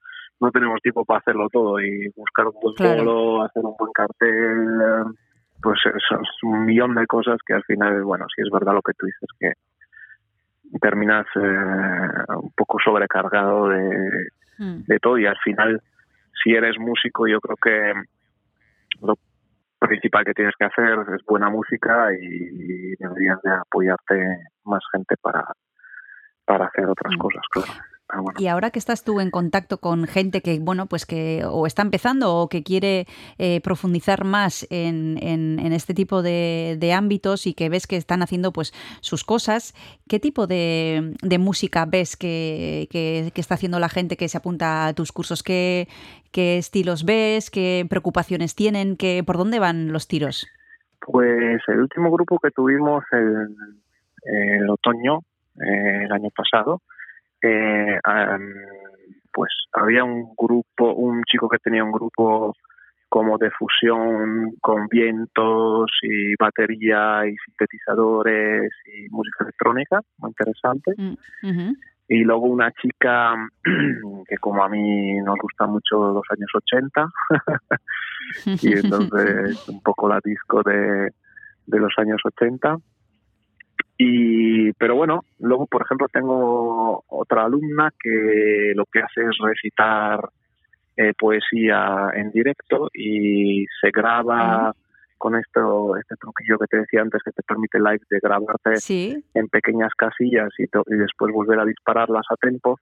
no 0.40 0.50
tenemos 0.50 0.81
tiempo 0.81 1.05
para 1.05 1.19
hacerlo 1.19 1.49
todo 1.50 1.81
y 1.81 2.09
buscar 2.14 2.47
un 2.47 2.55
buen 2.61 2.75
claro. 2.75 3.43
hacer 3.43 3.64
un 3.64 3.75
buen 3.76 3.93
cartel, 3.93 5.12
pues 5.61 5.81
eso 5.87 6.21
es 6.21 6.43
un 6.43 6.64
millón 6.66 6.95
de 6.95 7.07
cosas 7.07 7.38
que 7.45 7.55
al 7.55 7.64
final, 7.64 8.02
bueno, 8.05 8.26
si 8.35 8.43
es 8.43 8.49
verdad 8.52 8.75
lo 8.75 8.83
que 8.83 8.93
tú 8.93 9.07
dices, 9.07 9.28
que 9.40 9.52
terminas 10.81 11.26
eh, 11.37 12.35
un 12.37 12.52
poco 12.57 12.78
sobrecargado 12.85 13.69
de, 13.69 14.28
mm. 14.59 14.85
de 14.87 14.99
todo 14.99 15.19
y 15.19 15.26
al 15.26 15.38
final 15.38 15.81
si 16.43 16.52
eres 16.52 16.78
músico, 16.78 17.26
yo 17.26 17.40
creo 17.40 17.57
que 17.57 17.93
lo 19.02 19.19
principal 19.78 20.25
que 20.25 20.35
tienes 20.35 20.55
que 20.59 20.64
hacer 20.64 20.99
es 21.14 21.25
buena 21.26 21.50
música 21.50 22.09
y 22.19 22.97
deberías 22.97 23.40
de 23.43 23.50
apoyarte 23.50 24.38
más 24.64 24.83
gente 24.93 25.16
para, 25.21 25.45
para 26.45 26.66
hacer 26.66 26.87
otras 26.87 27.14
mm. 27.14 27.19
cosas, 27.19 27.43
claro. 27.50 27.73
Ah, 28.08 28.20
bueno. 28.20 28.38
Y 28.38 28.46
ahora 28.46 28.70
que 28.70 28.78
estás 28.78 29.02
tú 29.02 29.20
en 29.20 29.32
contacto 29.32 29.78
con 29.78 30.06
gente 30.06 30.40
que, 30.40 30.60
bueno, 30.60 30.86
pues 30.86 31.06
que 31.06 31.42
o 31.44 31.66
está 31.66 31.82
empezando 31.82 32.36
o 32.36 32.48
que 32.48 32.62
quiere 32.62 33.06
eh, 33.38 33.60
profundizar 33.62 34.25
más 34.25 34.64
en, 34.70 35.18
en, 35.20 35.58
en, 35.58 35.72
este 35.72 35.92
tipo 35.92 36.22
de, 36.22 36.76
de, 36.78 36.92
ámbitos 36.92 37.48
y 37.48 37.54
que 37.54 37.68
ves 37.68 37.88
que 37.88 37.96
están 37.96 38.22
haciendo 38.22 38.52
pues 38.52 38.72
sus 39.00 39.25
cosas, 39.25 39.75
¿qué 40.08 40.20
tipo 40.20 40.46
de, 40.46 41.16
de 41.20 41.38
música 41.38 41.84
ves 41.84 42.16
que, 42.16 42.86
que, 42.92 43.32
que, 43.34 43.40
está 43.40 43.54
haciendo 43.54 43.80
la 43.80 43.88
gente 43.88 44.16
que 44.16 44.28
se 44.28 44.38
apunta 44.38 44.86
a 44.86 44.94
tus 44.94 45.10
cursos? 45.10 45.42
¿Qué, 45.42 45.88
qué 46.30 46.58
estilos 46.58 47.04
ves? 47.04 47.50
¿Qué 47.50 47.86
preocupaciones 47.90 48.54
tienen? 48.54 48.96
¿Qué, 48.96 49.25
¿Por 49.26 49.36
dónde 49.36 49.58
van 49.58 49.92
los 49.92 50.06
tiros? 50.06 50.46
Pues 51.00 51.60
el 51.66 51.80
último 51.80 52.12
grupo 52.12 52.38
que 52.38 52.52
tuvimos 52.52 53.02
el, 53.10 53.56
el 54.26 54.70
otoño, 54.70 55.22
eh, 55.56 56.04
el 56.04 56.12
año 56.12 56.30
pasado, 56.30 56.82
eh, 57.43 57.99
um, 58.07 58.52
pues 59.33 59.50
había 59.73 60.05
un 60.05 60.35
grupo, 60.37 60.95
un 60.95 61.23
chico 61.25 61.49
que 61.49 61.59
tenía 61.59 61.85
un 61.85 61.93
grupo 61.93 62.55
como 63.09 63.38
de 63.38 63.50
fusión 63.50 64.52
con 64.61 64.88
vientos 64.88 65.90
y 66.02 66.35
batería 66.38 67.26
y 67.26 67.37
sintetizadores 67.45 68.71
y 68.87 69.09
música 69.11 69.45
electrónica, 69.45 70.00
muy 70.19 70.31
interesante. 70.31 70.93
Mm, 70.97 71.73
y 72.09 72.19
luego 72.25 72.47
una 72.47 72.71
chica 72.73 73.35
que 74.28 74.37
como 74.38 74.64
a 74.64 74.69
mí 74.69 75.16
nos 75.19 75.37
gusta 75.38 75.66
mucho 75.66 76.12
los 76.12 76.25
años 76.31 76.50
80 76.55 77.07
y 78.62 78.73
entonces 78.73 79.69
un 79.69 79.83
poco 79.83 80.09
la 80.09 80.21
disco 80.25 80.62
de, 80.62 81.11
de 81.66 81.78
los 81.78 81.93
años 81.99 82.21
80 82.25 82.76
y 83.98 84.72
pero 84.74 84.94
bueno 84.94 85.24
luego 85.38 85.66
por 85.66 85.82
ejemplo 85.82 86.06
tengo 86.12 87.04
otra 87.08 87.44
alumna 87.44 87.90
que 87.98 88.72
lo 88.74 88.84
que 88.86 89.00
hace 89.00 89.22
es 89.22 89.36
recitar 89.40 90.20
eh, 90.96 91.12
poesía 91.18 92.10
en 92.14 92.30
directo 92.30 92.88
y 92.92 93.64
se 93.80 93.90
graba 93.90 94.74
con 95.18 95.34
esto 95.36 95.96
este 95.96 96.14
truquillo 96.16 96.58
que 96.58 96.66
te 96.66 96.78
decía 96.78 97.00
antes 97.00 97.22
que 97.22 97.32
te 97.32 97.42
permite 97.42 97.78
live 97.78 98.02
de 98.10 98.18
grabarte 98.22 98.74
en 99.34 99.48
pequeñas 99.48 99.92
casillas 99.96 100.50
y, 100.58 100.64
y, 100.64 100.96
después 100.96 101.32
volver 101.32 101.58
a 101.58 101.64
dispararlas 101.64 102.26
a 102.30 102.36
tiempo 102.36 102.78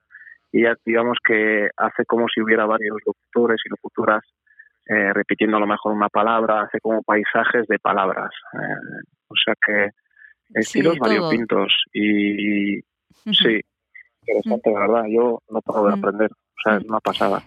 y 0.50 0.62
ya 0.62 0.74
digamos 0.84 1.18
que 1.24 1.68
hace 1.76 2.04
como 2.06 2.26
si 2.28 2.40
hubiera 2.40 2.66
varios 2.66 2.98
locutores 3.06 3.60
y 3.64 3.68
locutoras 3.68 4.24
eh, 4.86 5.14
repitiendo 5.14 5.56
a 5.56 5.60
lo 5.60 5.66
mejor 5.66 5.92
una 5.92 6.10
palabra, 6.10 6.62
hace 6.62 6.78
como 6.78 7.02
paisajes 7.02 7.66
de 7.68 7.78
palabras. 7.78 8.30
Eh, 8.52 9.04
o 9.28 9.34
sea 9.42 9.54
que 9.66 9.90
estilos 10.52 10.98
variopintos 10.98 11.72
y 11.92 12.80
sí, 13.32 13.60
interesante, 14.26 14.72
la 14.72 14.80
verdad. 14.80 15.04
Yo 15.08 15.42
no 15.48 15.60
puedo 15.62 15.86
de 15.86 15.94
aprender, 15.94 16.30
o 16.32 16.60
sea, 16.62 16.76
es 16.76 16.84
una 16.84 17.00
pasada 17.00 17.42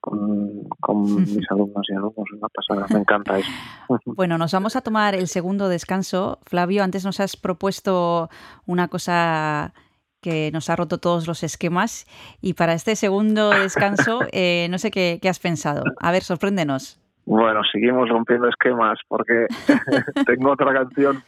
con, 0.00 0.68
mis 1.16 1.50
alumnos 1.50 1.86
y 1.88 1.94
alumnos. 1.94 2.30
Una 2.32 2.48
pasada, 2.48 2.86
me 2.90 3.00
encanta 3.00 3.38
eso. 3.38 3.50
Bueno, 4.04 4.38
nos 4.38 4.52
vamos 4.52 4.76
a 4.76 4.82
tomar 4.82 5.14
el 5.14 5.26
segundo 5.26 5.68
descanso. 5.68 6.38
Flavio, 6.46 6.84
antes 6.84 7.04
nos 7.04 7.18
has 7.20 7.36
propuesto 7.36 8.30
una 8.66 8.88
cosa 8.88 9.74
que 10.20 10.50
nos 10.52 10.70
ha 10.70 10.76
roto 10.76 10.98
todos 10.98 11.26
los 11.26 11.42
esquemas 11.42 12.06
y 12.42 12.52
para 12.52 12.74
este 12.74 12.94
segundo 12.94 13.50
descanso 13.50 14.20
eh, 14.32 14.68
no 14.70 14.78
sé 14.78 14.90
qué, 14.90 15.18
has 15.28 15.40
pensado. 15.40 15.82
A 16.00 16.12
ver, 16.12 16.22
sorpréndenos. 16.22 17.00
Bueno, 17.24 17.62
seguimos 17.72 18.08
rompiendo 18.08 18.48
esquemas 18.48 18.98
porque 19.08 19.46
tengo 20.26 20.52
otra 20.52 20.72
canción 20.72 21.22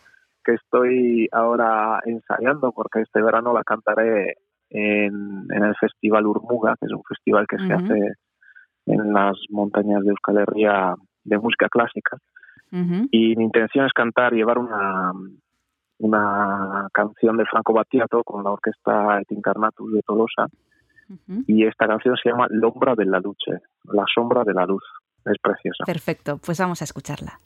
que 0.45 0.55
estoy 0.55 1.29
ahora 1.33 2.01
ensayando 2.05 2.73
porque 2.73 3.01
este 3.01 3.23
verano 3.23 3.53
la 3.53 3.65
cantaré 3.65 4.37
en, 4.71 5.47
el 5.51 5.75
Festival 5.79 6.27
Urmuga, 6.27 6.75
que 6.81 6.87
es 6.87 6.93
un 6.93 7.03
festival 7.05 7.47
que 7.47 7.59
se 7.59 7.73
hace 7.73 8.15
en 8.87 9.13
las 9.13 9.37
montañas 9.51 10.03
de 10.03 10.11
Euskal 10.11 10.39
Herria 10.39 10.95
de 11.25 11.39
música 11.39 11.69
clásica. 11.69 12.19
Y 13.11 13.37
mi 13.37 13.45
intención 13.45 13.85
es 13.85 13.93
cantar, 13.93 14.33
llevar 14.33 14.57
una, 14.57 15.13
una 15.99 16.89
canción 16.93 17.37
de 17.37 17.45
Franco 17.45 17.75
Battiato 17.75 18.25
con 18.25 18.43
la 18.43 18.51
orquesta 18.51 19.21
Et 19.21 19.31
Incarnatus 19.31 19.93
de 19.93 20.01
Tolosa. 20.01 20.47
Y 21.47 21.67
esta 21.67 21.87
canción 21.87 22.17
se 22.17 22.31
llama 22.31 22.47
L'ombra 22.49 22.95
de 22.95 23.05
la 23.05 23.21
luce, 23.21 23.61
la 23.85 24.05
sombra 24.13 24.43
de 24.45 24.55
la 24.55 24.65
luz. 24.65 24.83
Es 25.25 25.37
preciosa. 25.41 25.85
Perfecto, 25.85 26.39
pues 26.45 26.59
vamos 26.59 26.81
a 26.81 26.85
escucharla. 26.85 27.39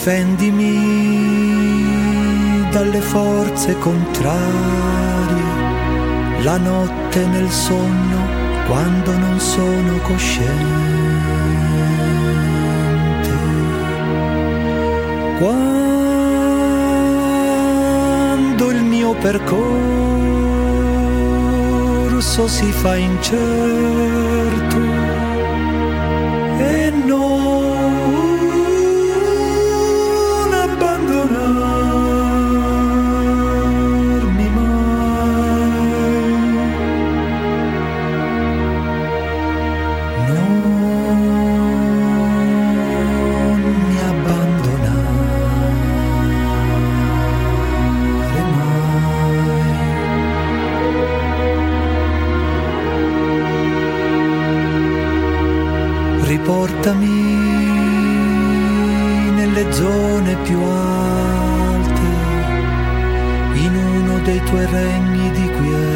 Difendimi 0.00 0.78
dalle 2.70 3.02
forze 3.02 3.76
contrarie, 3.78 5.42
la 6.42 6.56
notte 6.56 7.26
nel 7.26 7.50
sonno 7.50 8.64
quando 8.66 9.12
non 9.18 9.38
sono 9.38 9.98
cosciente. 9.98 10.48
Quando 15.38 15.90
il 18.70 18.82
mio 18.82 19.14
percorso 19.16 19.68
si 22.48 22.72
fa 22.72 22.96
incerto 22.96 24.89
riportami 56.30 57.08
nelle 59.34 59.72
zone 59.72 60.36
più 60.44 60.60
alte, 60.62 62.00
in 63.54 63.74
uno 63.74 64.20
dei 64.20 64.40
tuoi 64.44 64.66
regni 64.66 65.30
di 65.32 65.50
quiete. 65.58 65.88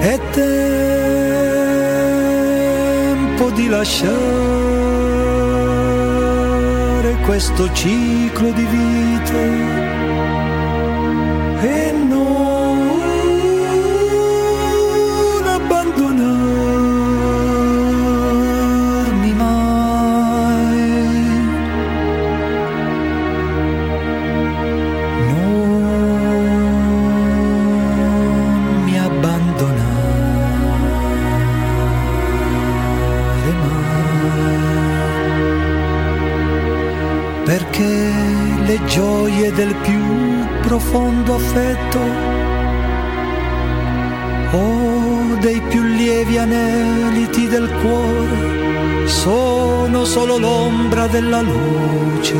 È 0.00 0.20
tempo 0.30 0.70
di 3.52 3.68
lasciare 3.68 4.20
questo 7.24 7.72
ciclo 7.72 8.50
di 8.50 8.66
vita 8.66 9.71
del 38.94 39.74
più 39.76 40.00
profondo 40.60 41.34
affetto 41.34 41.98
o 44.52 45.36
dei 45.40 45.62
più 45.62 45.82
lievi 45.82 46.36
aneliti 46.36 47.48
del 47.48 47.70
cuore 47.80 49.08
sono 49.08 50.04
solo 50.04 50.36
l'ombra 50.36 51.06
della 51.06 51.40
luce. 51.40 52.36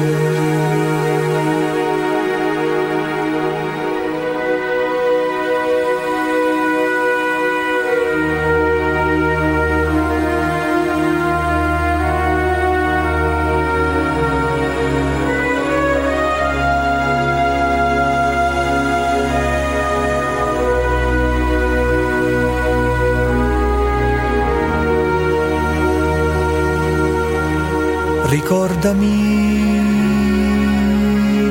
Ricordami 28.83 29.21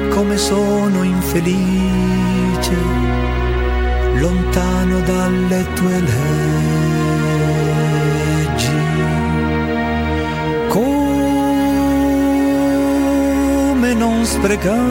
come 0.09 0.35
sono 0.35 1.03
infelice, 1.03 2.75
lontano 4.15 4.99
dalle 4.99 5.65
tue 5.73 5.99
leggi. 6.01 6.19
Come 10.67 11.13
non 13.93 14.25
sprecare 14.25 14.81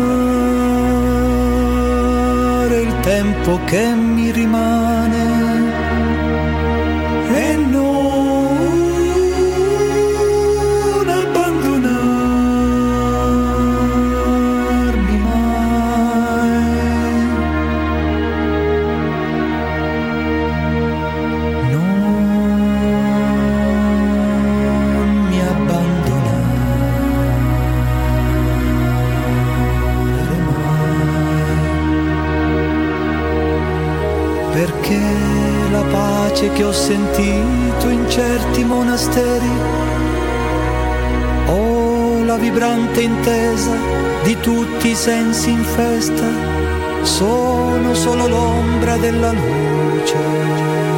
il 2.80 3.00
tempo 3.00 3.60
che 3.66 3.94
mi 3.94 4.30
rimane 4.30 5.49
pace 36.40 36.52
che 36.52 36.64
ho 36.64 36.72
sentito 36.72 37.88
in 37.88 38.08
certi 38.08 38.64
monasteri 38.64 39.50
o 41.48 42.24
la 42.24 42.36
vibrante 42.36 43.02
intesa 43.02 43.76
di 44.22 44.38
tutti 44.40 44.88
i 44.88 44.94
sensi 44.94 45.50
in 45.50 45.62
festa 45.62 46.26
sono 47.02 47.94
solo 47.94 48.26
l'ombra 48.26 48.96
della 48.96 49.32
luce. 49.32 50.89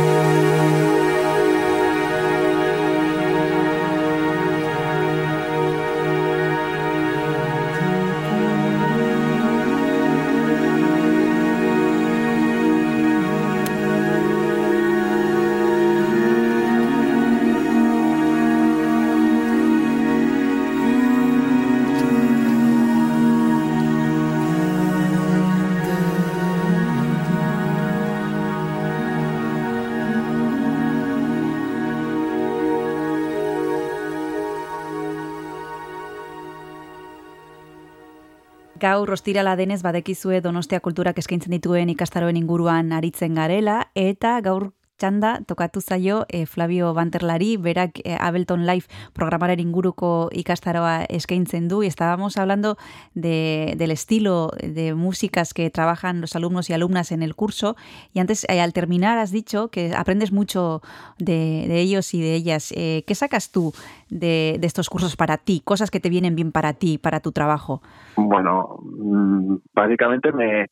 Gaur 39.03 39.17
ostirala 39.17 39.57
denez 39.59 39.81
badekizue 39.83 40.37
Donostia 40.45 40.79
kulturak 40.79 41.17
eskaintzen 41.19 41.51
dituen 41.57 41.89
ikastaroen 41.91 42.37
inguruan 42.39 42.93
aritzen 42.95 43.35
garela 43.35 43.81
eta 43.99 44.37
gaur 44.47 44.69
txanda 45.03 45.41
tokatu 45.47 45.81
zaio 45.81 46.23
eh, 46.29 46.47
Flavio 46.47 46.95
Banterlari, 46.95 47.57
berak 47.57 47.99
eh, 48.05 48.15
Ableton 48.21 48.67
Live 48.67 48.87
programaren 49.19 49.59
inguruko 49.59 50.29
ikastaroa 50.31 51.03
eskaintzen 51.11 51.67
du 51.67 51.83
y 51.83 51.89
estábamos 51.89 52.39
hablando 52.39 52.77
de, 53.15 53.75
del 53.77 53.91
estilo 53.91 54.53
de 54.63 54.95
músicas 54.95 55.55
que 55.55 55.71
trabajan 55.71 56.21
los 56.21 56.37
alumnos 56.37 56.71
y 56.71 56.75
alumnas 56.75 57.11
en 57.11 57.23
el 57.23 57.35
curso 57.35 57.75
y 58.15 58.21
antes 58.21 58.47
eh, 58.49 58.61
al 58.61 58.73
terminar 58.73 59.19
has 59.19 59.33
dicho 59.33 59.69
que 59.69 59.93
aprendes 59.97 60.31
mucho 60.31 60.83
de, 61.19 61.67
ellos 61.83 62.15
y 62.15 62.21
de 62.21 62.35
ellas. 62.35 62.73
¿Qué 62.73 63.15
sacas 63.15 63.51
tú 63.51 63.73
de, 64.11 64.57
de 64.61 64.67
estos 64.67 64.89
cursos 64.89 65.17
para 65.17 65.39
ti? 65.39 65.63
Cosas 65.65 65.91
que 65.91 66.01
te 66.01 66.11
vienen 66.11 66.37
bien 66.37 66.53
para 66.53 66.75
ti, 66.75 66.99
para 66.99 67.21
tu 67.21 67.33
trabajo. 67.33 67.83
Bueno, 68.17 68.79
mm, 68.83 69.57
básicamente 69.75 70.33
me 70.33 70.69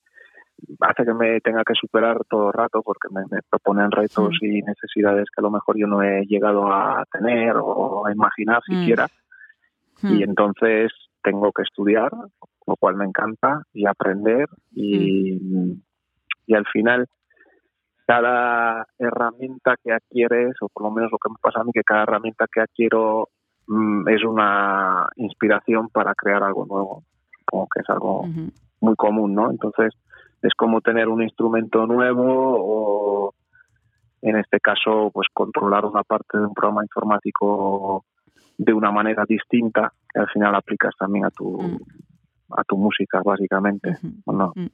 hace 0.80 1.04
que 1.04 1.14
me 1.14 1.40
tenga 1.40 1.62
que 1.64 1.74
superar 1.74 2.18
todo 2.28 2.48
el 2.48 2.52
rato 2.52 2.82
porque 2.82 3.08
me, 3.10 3.22
me 3.30 3.40
proponen 3.48 3.90
retos 3.90 4.38
Mm. 4.40 4.46
y 4.46 4.62
necesidades 4.62 5.28
que 5.34 5.40
a 5.40 5.42
lo 5.42 5.50
mejor 5.50 5.76
yo 5.78 5.86
no 5.86 6.02
he 6.02 6.24
llegado 6.26 6.72
a 6.72 7.04
tener 7.12 7.56
o 7.56 8.06
a 8.06 8.12
imaginar 8.12 8.60
Mm. 8.68 8.74
siquiera. 8.80 9.06
Hmm. 10.02 10.14
Y 10.14 10.22
entonces 10.22 10.90
tengo 11.22 11.52
que 11.52 11.62
estudiar, 11.62 12.10
lo 12.66 12.76
cual 12.76 12.96
me 12.96 13.04
encanta, 13.04 13.62
y 13.74 13.86
aprender 13.86 14.48
y, 14.72 15.38
y 16.46 16.54
al 16.54 16.66
final 16.66 17.06
cada 18.06 18.86
herramienta 18.98 19.76
que 19.82 19.92
adquieres, 19.92 20.54
o 20.62 20.68
por 20.68 20.82
lo 20.84 20.90
menos 20.90 21.12
lo 21.12 21.18
que 21.18 21.28
me 21.30 21.36
pasa 21.40 21.60
a 21.60 21.64
mí, 21.64 21.70
que 21.72 21.84
cada 21.84 22.02
herramienta 22.02 22.46
que 22.52 22.60
adquiero 22.60 23.28
mm, 23.68 24.08
es 24.08 24.24
una 24.24 25.06
inspiración 25.16 25.88
para 25.90 26.14
crear 26.14 26.42
algo 26.42 26.66
nuevo. 26.66 27.04
Supongo 27.38 27.68
que 27.72 27.80
es 27.82 27.90
algo 27.90 28.26
muy 28.80 28.96
común, 28.96 29.34
¿no? 29.34 29.50
Entonces 29.50 29.92
es 30.42 30.54
como 30.54 30.80
tener 30.80 31.08
un 31.08 31.22
instrumento 31.22 31.86
nuevo 31.86 32.24
o 32.58 33.34
en 34.22 34.36
este 34.36 34.60
caso 34.60 35.10
pues 35.12 35.28
controlar 35.32 35.84
una 35.84 36.02
parte 36.02 36.38
de 36.38 36.44
un 36.46 36.54
programa 36.54 36.82
informático 36.82 38.04
de 38.58 38.72
una 38.72 38.90
manera 38.90 39.24
distinta 39.26 39.92
que 40.12 40.20
al 40.20 40.28
final 40.28 40.54
aplicas 40.54 40.94
también 40.98 41.24
a 41.24 41.30
tu 41.30 41.60
Mm. 41.60 41.78
a 42.58 42.64
tu 42.64 42.76
música 42.76 43.22
básicamente 43.24 43.90
Ujú. 43.90 44.12
¿o 44.26 44.32
no? 44.32 44.52
Mm. 44.56 44.66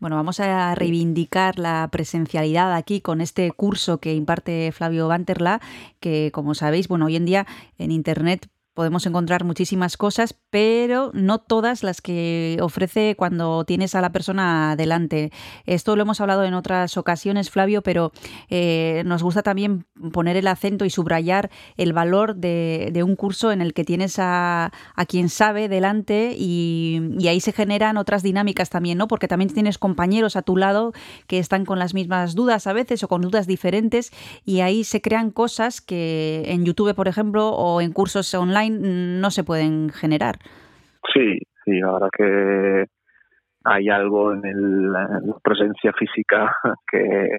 Bueno, 0.00 0.16
vamos 0.16 0.40
a 0.40 0.74
reivindicar 0.74 1.58
la 1.58 1.88
presencialidad 1.90 2.74
aquí 2.74 3.00
con 3.00 3.20
este 3.20 3.50
curso 3.52 3.98
que 3.98 4.14
imparte 4.14 4.72
Flavio 4.72 5.08
Banterla, 5.08 5.60
que 6.00 6.30
como 6.32 6.54
sabéis, 6.54 6.88
bueno, 6.88 7.06
hoy 7.06 7.16
en 7.16 7.24
día 7.24 7.46
en 7.78 7.90
Internet 7.90 8.48
podemos 8.74 9.06
encontrar 9.06 9.44
muchísimas 9.44 9.96
cosas, 9.96 10.34
pero 10.50 11.10
no 11.14 11.38
todas 11.38 11.82
las 11.82 12.00
que 12.00 12.58
ofrece 12.60 13.14
cuando 13.16 13.64
tienes 13.64 13.94
a 13.94 14.00
la 14.00 14.10
persona 14.10 14.74
delante. 14.76 15.30
Esto 15.64 15.94
lo 15.96 16.02
hemos 16.02 16.20
hablado 16.20 16.44
en 16.44 16.54
otras 16.54 16.96
ocasiones, 16.96 17.50
Flavio, 17.50 17.82
pero 17.82 18.12
eh, 18.50 19.02
nos 19.06 19.22
gusta 19.22 19.42
también 19.42 19.86
poner 20.12 20.36
el 20.36 20.48
acento 20.48 20.84
y 20.84 20.90
subrayar 20.90 21.50
el 21.76 21.92
valor 21.92 22.34
de, 22.34 23.02
un 23.04 23.16
curso 23.16 23.52
en 23.52 23.60
el 23.60 23.74
que 23.74 23.84
tienes 23.84 24.18
a, 24.18 24.72
a 24.94 25.06
quien 25.06 25.28
sabe 25.28 25.68
delante 25.68 26.34
y, 26.36 27.00
y 27.18 27.28
ahí 27.28 27.40
se 27.40 27.52
generan 27.52 27.96
otras 27.96 28.22
dinámicas 28.22 28.70
también, 28.70 28.98
¿no? 28.98 29.08
Porque 29.08 29.28
también 29.28 29.52
tienes 29.52 29.78
compañeros 29.78 30.36
a 30.36 30.42
tu 30.42 30.56
lado 30.56 30.92
que 31.26 31.38
están 31.38 31.64
con 31.64 31.78
las 31.78 31.92
mismas 31.92 32.34
dudas 32.34 32.66
a 32.66 32.72
veces 32.72 33.02
o 33.04 33.08
con 33.08 33.20
dudas 33.20 33.46
diferentes 33.46 34.10
y 34.44 34.60
ahí 34.60 34.84
se 34.84 35.00
crean 35.00 35.30
cosas 35.30 35.80
que 35.80 36.44
en 36.46 36.64
YouTube, 36.64 36.94
por 36.94 37.08
ejemplo, 37.08 37.50
o 37.50 37.80
en 37.80 37.92
cursos 37.92 38.32
online 38.34 38.63
no 38.70 39.30
se 39.30 39.44
pueden 39.44 39.90
generar. 39.90 40.36
Sí, 41.12 41.38
sí, 41.64 41.80
la 41.80 41.92
verdad 41.92 42.08
que 42.16 42.86
hay 43.64 43.88
algo 43.88 44.32
en, 44.32 44.44
el, 44.44 44.84
en 44.84 45.28
la 45.28 45.38
presencia 45.42 45.92
física 45.92 46.54
que 46.90 47.38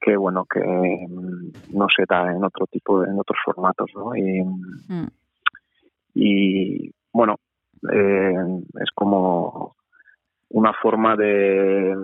que 0.00 0.16
bueno 0.16 0.44
que 0.48 0.60
mm, 0.60 1.76
no 1.76 1.86
se 1.94 2.04
da 2.08 2.30
en 2.30 2.44
otro 2.44 2.66
tipo 2.66 3.00
de, 3.00 3.10
en 3.10 3.18
otros 3.18 3.38
formatos, 3.44 3.90
¿no? 3.94 4.14
Y, 4.14 4.42
Mm, 4.88 5.08
y 6.14 6.90
bueno 7.12 7.36
eh, 7.92 8.34
es 8.80 8.90
como 8.94 9.76
una 10.50 10.72
forma 10.72 11.14
de, 11.14 11.94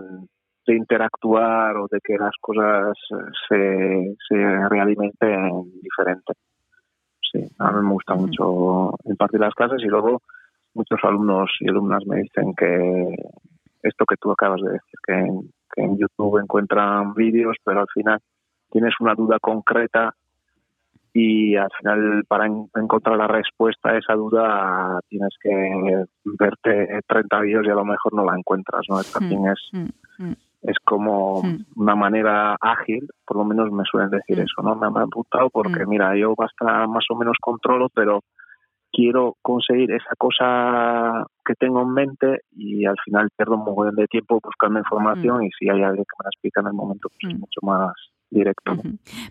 de 0.67 0.77
interactuar 0.77 1.77
o 1.77 1.87
de 1.91 1.99
que 2.03 2.17
las 2.19 2.35
cosas 2.41 2.97
se, 3.49 4.15
se 4.29 4.69
realimenten 4.69 5.81
diferente. 5.81 6.35
Sí, 7.35 7.44
a 7.59 7.73
mí 7.73 7.85
me 7.85 7.92
gusta 7.92 8.14
mucho 8.14 8.94
impartir 9.07 9.40
las 9.40 9.55
clases 9.55 9.83
y 9.83 9.88
luego 9.88 10.23
muchos 10.75 11.01
alumnos 11.03 11.51
y 11.61 11.68
alumnas 11.68 12.07
me 12.07 12.18
dicen 12.23 12.55
que 12.55 13.14
esto 13.83 14.05
que 14.07 14.16
tú 14.16 14.31
acabas 14.31 14.61
de 14.61 14.70
decir, 14.70 14.99
que 15.05 15.12
en, 15.12 15.40
que 15.75 15.83
en 15.83 15.99
YouTube 15.99 16.38
encuentran 16.40 17.12
vídeos, 17.14 17.57
pero 17.64 17.81
al 17.81 17.88
final 17.92 18.20
tienes 18.70 18.94
una 19.01 19.14
duda 19.14 19.38
concreta 19.40 20.14
y 21.12 21.57
al 21.57 21.68
final 21.79 22.25
para 22.29 22.47
en- 22.47 22.68
encontrar 22.77 23.16
la 23.16 23.27
respuesta 23.27 23.90
a 23.90 23.99
esa 23.99 24.14
duda 24.14 25.01
tienes 25.09 25.35
que 25.40 26.05
verte 26.25 27.01
30 27.07 27.40
vídeos 27.40 27.66
y 27.66 27.70
a 27.70 27.75
lo 27.75 27.85
mejor 27.85 28.14
no 28.14 28.25
la 28.25 28.37
encuentras, 28.37 28.83
¿no? 28.88 28.97
También 29.12 29.47
es, 29.49 29.61
mm, 29.73 30.25
mm. 30.25 30.35
Es 30.64 30.77
como 30.85 31.42
Mm. 31.42 31.64
una 31.77 31.94
manera 31.94 32.57
ágil, 32.61 33.07
por 33.27 33.37
lo 33.38 33.44
menos 33.44 33.70
me 33.70 33.85
suelen 33.85 34.11
decir 34.11 34.38
Mm. 34.38 34.42
eso, 34.42 34.62
¿no? 34.62 34.74
Me 34.74 34.87
han 34.87 34.96
apuntado 34.96 35.50
porque 35.50 35.85
Mm. 35.85 35.88
mira, 35.88 36.16
yo 36.16 36.35
hasta 36.38 36.87
más 36.87 37.05
o 37.11 37.14
menos 37.16 37.37
controlo, 37.40 37.88
pero 37.94 38.20
quiero 38.92 39.35
conseguir 39.42 39.90
esa 39.92 40.14
cosa 40.16 41.27
que 41.44 41.55
tengo 41.55 41.83
en 41.83 41.92
mente 41.92 42.40
y 42.53 42.85
al 42.87 42.96
final 43.05 43.29
pierdo 43.37 43.55
un 43.57 43.64
montón 43.64 43.96
de 43.96 44.07
tiempo 44.07 44.38
buscando 44.42 44.79
información 44.79 45.42
y 45.44 45.50
si 45.59 45.68
hay 45.68 45.83
alguien 45.83 46.05
que 46.05 46.16
me 46.18 46.24
la 46.24 46.29
explica 46.33 46.61
en 46.61 46.68
el 46.68 46.72
momento, 46.74 47.09
pues 47.09 47.33
es 47.35 47.38
mucho 47.40 47.61
más 47.62 47.92
directo. 48.35 48.73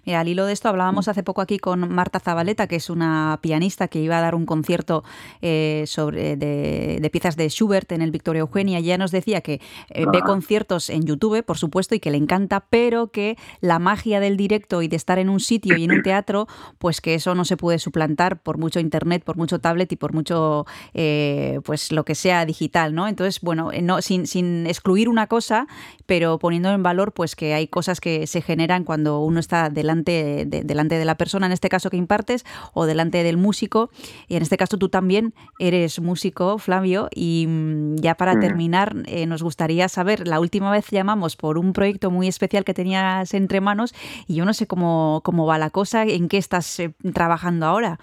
Mira, 0.06 0.22
al 0.22 0.28
hilo 0.28 0.46
de 0.46 0.54
esto 0.54 0.70
hablábamos 0.70 1.08
hace 1.08 1.24
poco 1.24 1.42
aquí 1.42 1.60
con 1.60 1.94
Marta 1.94 2.20
Zabaleta, 2.20 2.68
que 2.68 2.78
es 2.78 2.90
una 2.90 3.40
pianista 3.42 3.88
que 3.88 4.00
iba 4.00 4.18
a 4.18 4.22
dar 4.22 4.36
un 4.36 4.46
concierto 4.46 5.04
eh, 5.42 5.84
sobre 5.86 6.36
de, 6.36 7.10
piezas 7.12 7.36
de 7.36 7.50
Schubert 7.50 7.92
en 7.92 8.02
el 8.02 8.12
Victoria 8.12 8.40
Eugenia. 8.40 8.80
Y 8.80 8.86
ella 8.86 8.98
nos 8.98 9.12
decía 9.12 9.42
que 9.42 9.62
eh, 9.90 10.06
ve 10.12 10.20
ah. 10.22 10.26
conciertos 10.26 10.90
en 10.90 11.04
YouTube, 11.04 11.44
por 11.44 11.58
supuesto, 11.58 11.94
y 11.94 12.00
que 12.00 12.10
le 12.10 12.18
encanta, 12.18 12.66
pero 12.70 13.12
que 13.12 13.38
la 13.62 13.80
magia 13.80 14.20
del 14.20 14.38
directo 14.38 14.82
y 14.82 14.88
de 14.88 14.96
estar 14.96 15.20
en 15.20 15.30
un 15.30 15.40
sitio 15.40 15.78
y 15.78 15.84
en 15.84 15.92
un 15.92 16.02
teatro, 16.04 16.48
pues 16.80 17.02
que 17.02 17.16
eso 17.16 17.36
no 17.36 17.46
se 17.46 17.58
puede 17.58 17.80
suplantar 17.80 18.42
por 18.42 18.58
mucho 18.58 18.80
internet, 18.80 19.24
por 19.24 19.38
mucho 19.38 19.60
tablet 19.60 19.92
y 19.92 19.96
por 19.96 20.14
mucho, 20.14 20.66
eh, 20.94 21.60
pues 21.66 21.92
lo 21.92 22.06
que 22.06 22.16
sea 22.16 22.46
digital, 22.46 22.96
¿no? 22.96 23.08
Entonces, 23.08 23.42
bueno, 23.42 23.72
no, 23.82 24.02
sin, 24.02 24.26
sin 24.28 24.66
excluir 24.66 25.10
una 25.10 25.28
cosa, 25.28 25.68
pero 26.06 26.40
poniendo 26.40 26.72
en 26.72 26.84
valor, 26.84 27.12
pues 27.14 27.36
que 27.36 27.54
hay 27.54 27.68
cosas 27.68 28.00
que 28.00 28.28
se 28.28 28.42
generan 28.42 28.84
cuando 28.84 28.93
uno 28.96 29.40
está 29.40 29.70
delante 29.70 30.46
de, 30.46 30.64
delante 30.64 30.96
de 30.96 31.06
la 31.06 31.16
persona, 31.16 31.46
en 31.46 31.52
este 31.52 31.70
caso 31.70 31.90
que 31.90 31.98
impartes, 31.98 32.46
o 32.74 32.86
delante 32.86 33.24
del 33.24 33.38
músico. 33.38 33.90
Y 34.28 34.36
en 34.36 34.44
este 34.44 34.58
caso 34.58 34.78
tú 34.78 34.90
también 34.90 35.34
eres 35.60 36.00
músico, 36.00 36.58
Flavio. 36.58 37.10
Y 37.14 37.46
mm, 37.48 37.96
ya 37.98 38.16
para 38.16 38.36
mm. 38.36 38.40
terminar, 38.40 38.94
eh, 39.06 39.26
nos 39.26 39.44
gustaría 39.44 39.88
saber, 39.88 40.28
la 40.28 40.40
última 40.40 40.72
vez 40.72 40.90
llamamos 40.90 41.36
por 41.36 41.58
un 41.58 41.74
proyecto 41.74 42.12
muy 42.12 42.28
especial 42.28 42.64
que 42.64 42.74
tenías 42.74 43.34
entre 43.34 43.62
manos 43.62 43.94
y 44.28 44.36
yo 44.36 44.46
no 44.46 44.54
sé 44.54 44.68
cómo, 44.68 45.22
cómo 45.24 45.46
va 45.46 45.58
la 45.58 45.70
cosa, 45.70 46.04
en 46.04 46.28
qué 46.30 46.38
estás 46.38 46.80
eh, 46.80 46.94
trabajando 47.14 47.66
ahora. 47.66 48.00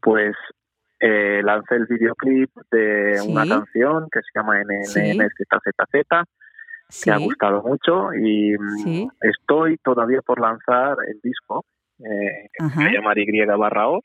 Pues 0.00 0.34
eh, 1.00 1.42
lancé 1.42 1.76
el 1.76 1.86
videoclip 1.86 2.50
de 2.70 3.20
una 3.26 3.46
canción 3.46 4.08
que 4.10 4.20
se 4.20 4.30
llama 4.34 4.58
NNZZZ 4.62 6.26
que 7.02 7.10
ha 7.10 7.18
gustado 7.18 7.62
mucho 7.62 8.12
y 8.14 8.54
mm, 8.58 9.08
estoy 9.22 9.76
todavía 9.78 10.20
por 10.22 10.40
lanzar 10.40 10.96
el 11.08 11.20
disco 11.22 11.64
eh, 11.98 12.48
que 12.52 12.68
se 12.68 12.90
llama 12.92 13.12
Y 13.16 13.44
barra 13.44 13.88
O 13.88 14.02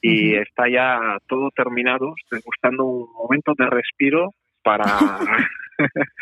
y 0.00 0.36
está 0.36 0.68
ya 0.68 1.18
todo 1.26 1.50
terminado. 1.50 2.14
Estoy 2.22 2.40
buscando 2.44 2.84
un 2.84 3.12
momento 3.12 3.52
de 3.56 3.66
respiro 3.66 4.32
para, 4.62 4.84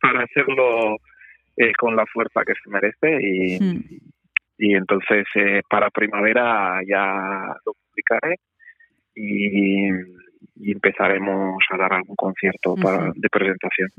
para 0.00 0.22
hacerlo 0.24 0.96
eh, 1.56 1.72
con 1.78 1.96
la 1.96 2.06
fuerza 2.06 2.42
que 2.46 2.54
se 2.54 2.70
merece 2.70 3.18
y, 3.20 3.58
y 4.58 4.74
entonces 4.74 5.26
eh, 5.34 5.62
para 5.68 5.90
primavera 5.90 6.80
ya 6.86 7.54
lo 7.64 7.72
publicaré 7.74 8.36
y 9.14 9.90
y 10.58 10.72
empezaremos 10.72 11.62
a 11.70 11.76
dar 11.76 11.92
algún 11.92 12.16
concierto 12.16 12.74
de 13.14 13.28
presentación. 13.28 13.90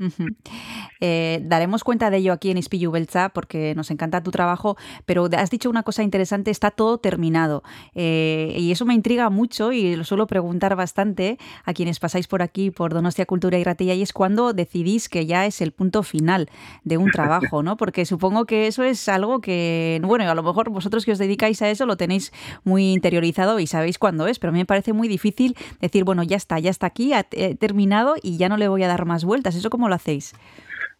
Eh, 1.00 1.40
daremos 1.42 1.84
cuenta 1.84 2.10
de 2.10 2.18
ello 2.18 2.32
aquí 2.32 2.50
en 2.50 2.58
Ispillu 2.58 2.90
Belza 2.90 3.28
porque 3.30 3.74
nos 3.76 3.90
encanta 3.90 4.22
tu 4.22 4.30
trabajo, 4.30 4.76
pero 5.06 5.28
has 5.36 5.50
dicho 5.50 5.70
una 5.70 5.82
cosa 5.82 6.02
interesante, 6.02 6.50
está 6.50 6.70
todo 6.70 6.98
terminado 6.98 7.62
eh, 7.94 8.54
y 8.56 8.72
eso 8.72 8.84
me 8.84 8.94
intriga 8.94 9.30
mucho 9.30 9.72
y 9.72 9.94
lo 9.96 10.04
suelo 10.04 10.26
preguntar 10.26 10.74
bastante 10.76 11.38
a 11.64 11.72
quienes 11.74 12.00
pasáis 12.00 12.26
por 12.26 12.42
aquí, 12.42 12.70
por 12.70 12.92
Donostia 12.92 13.26
Cultura 13.26 13.58
y 13.58 13.64
Ratilla, 13.64 13.94
y 13.94 14.02
es 14.02 14.12
cuando 14.12 14.52
decidís 14.52 15.08
que 15.08 15.26
ya 15.26 15.46
es 15.46 15.60
el 15.60 15.72
punto 15.72 16.02
final 16.02 16.48
de 16.84 16.98
un 16.98 17.10
trabajo, 17.10 17.62
¿no? 17.62 17.76
Porque 17.88 18.04
supongo 18.04 18.44
que 18.44 18.66
eso 18.66 18.82
es 18.82 19.08
algo 19.08 19.40
que, 19.40 20.00
bueno, 20.02 20.28
a 20.28 20.34
lo 20.34 20.42
mejor 20.42 20.70
vosotros 20.70 21.04
que 21.04 21.12
os 21.12 21.18
dedicáis 21.18 21.62
a 21.62 21.70
eso 21.70 21.86
lo 21.86 21.96
tenéis 21.96 22.32
muy 22.64 22.92
interiorizado 22.92 23.60
y 23.60 23.66
sabéis 23.66 23.98
cuándo 23.98 24.26
es, 24.26 24.38
pero 24.38 24.50
a 24.50 24.52
mí 24.52 24.58
me 24.58 24.66
parece 24.66 24.92
muy 24.92 25.08
difícil 25.08 25.56
decir, 25.80 26.04
bueno, 26.04 26.22
ya 26.22 26.36
está, 26.36 26.47
ya 26.58 26.70
está 26.70 26.86
aquí, 26.86 27.12
ha 27.12 27.24
terminado 27.24 28.14
y 28.22 28.38
ya 28.38 28.48
no 28.48 28.56
le 28.56 28.68
voy 28.68 28.82
a 28.82 28.88
dar 28.88 29.04
más 29.04 29.24
vueltas. 29.24 29.54
¿Eso 29.54 29.68
cómo 29.68 29.88
lo 29.88 29.94
hacéis? 29.94 30.34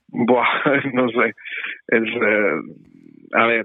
Buah, 0.08 0.46
no 0.92 1.08
sé. 1.08 1.34
Es, 1.88 2.02
eh, 2.02 2.60
a 3.34 3.46
ver, 3.46 3.64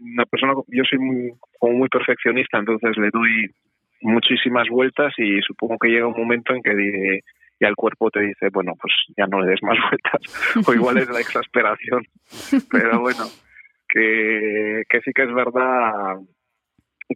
una 0.00 0.24
persona, 0.26 0.52
yo 0.68 0.82
soy 0.88 0.98
muy, 0.98 1.32
como 1.58 1.78
muy 1.78 1.88
perfeccionista, 1.88 2.58
entonces 2.58 2.96
le 2.96 3.10
doy 3.10 3.50
muchísimas 4.02 4.68
vueltas 4.68 5.12
y 5.18 5.40
supongo 5.42 5.76
que 5.78 5.88
llega 5.88 6.06
un 6.06 6.16
momento 6.16 6.54
en 6.54 6.62
que 6.62 7.20
ya 7.60 7.68
el 7.68 7.76
cuerpo 7.76 8.10
te 8.10 8.20
dice, 8.20 8.48
bueno, 8.50 8.72
pues 8.80 8.92
ya 9.16 9.26
no 9.26 9.40
le 9.40 9.50
des 9.50 9.62
más 9.62 9.76
vueltas, 9.90 10.66
o 10.66 10.74
igual 10.74 10.98
es 10.98 11.08
la 11.10 11.20
exasperación, 11.20 12.04
pero 12.70 13.00
bueno, 13.00 13.24
que, 13.88 14.84
que 14.88 15.00
sí 15.00 15.12
que 15.14 15.22
es 15.24 15.34
verdad 15.34 16.16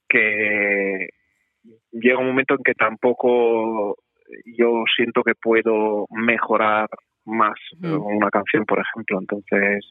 que 0.08 1.08
llega 1.94 2.18
un 2.18 2.26
momento 2.26 2.54
en 2.54 2.62
que 2.62 2.74
tampoco 2.74 3.96
yo 4.56 4.84
siento 4.94 5.22
que 5.22 5.34
puedo 5.34 6.06
mejorar 6.10 6.88
más 7.24 7.54
una 7.80 8.30
canción, 8.30 8.64
por 8.64 8.80
ejemplo. 8.80 9.18
Entonces 9.20 9.84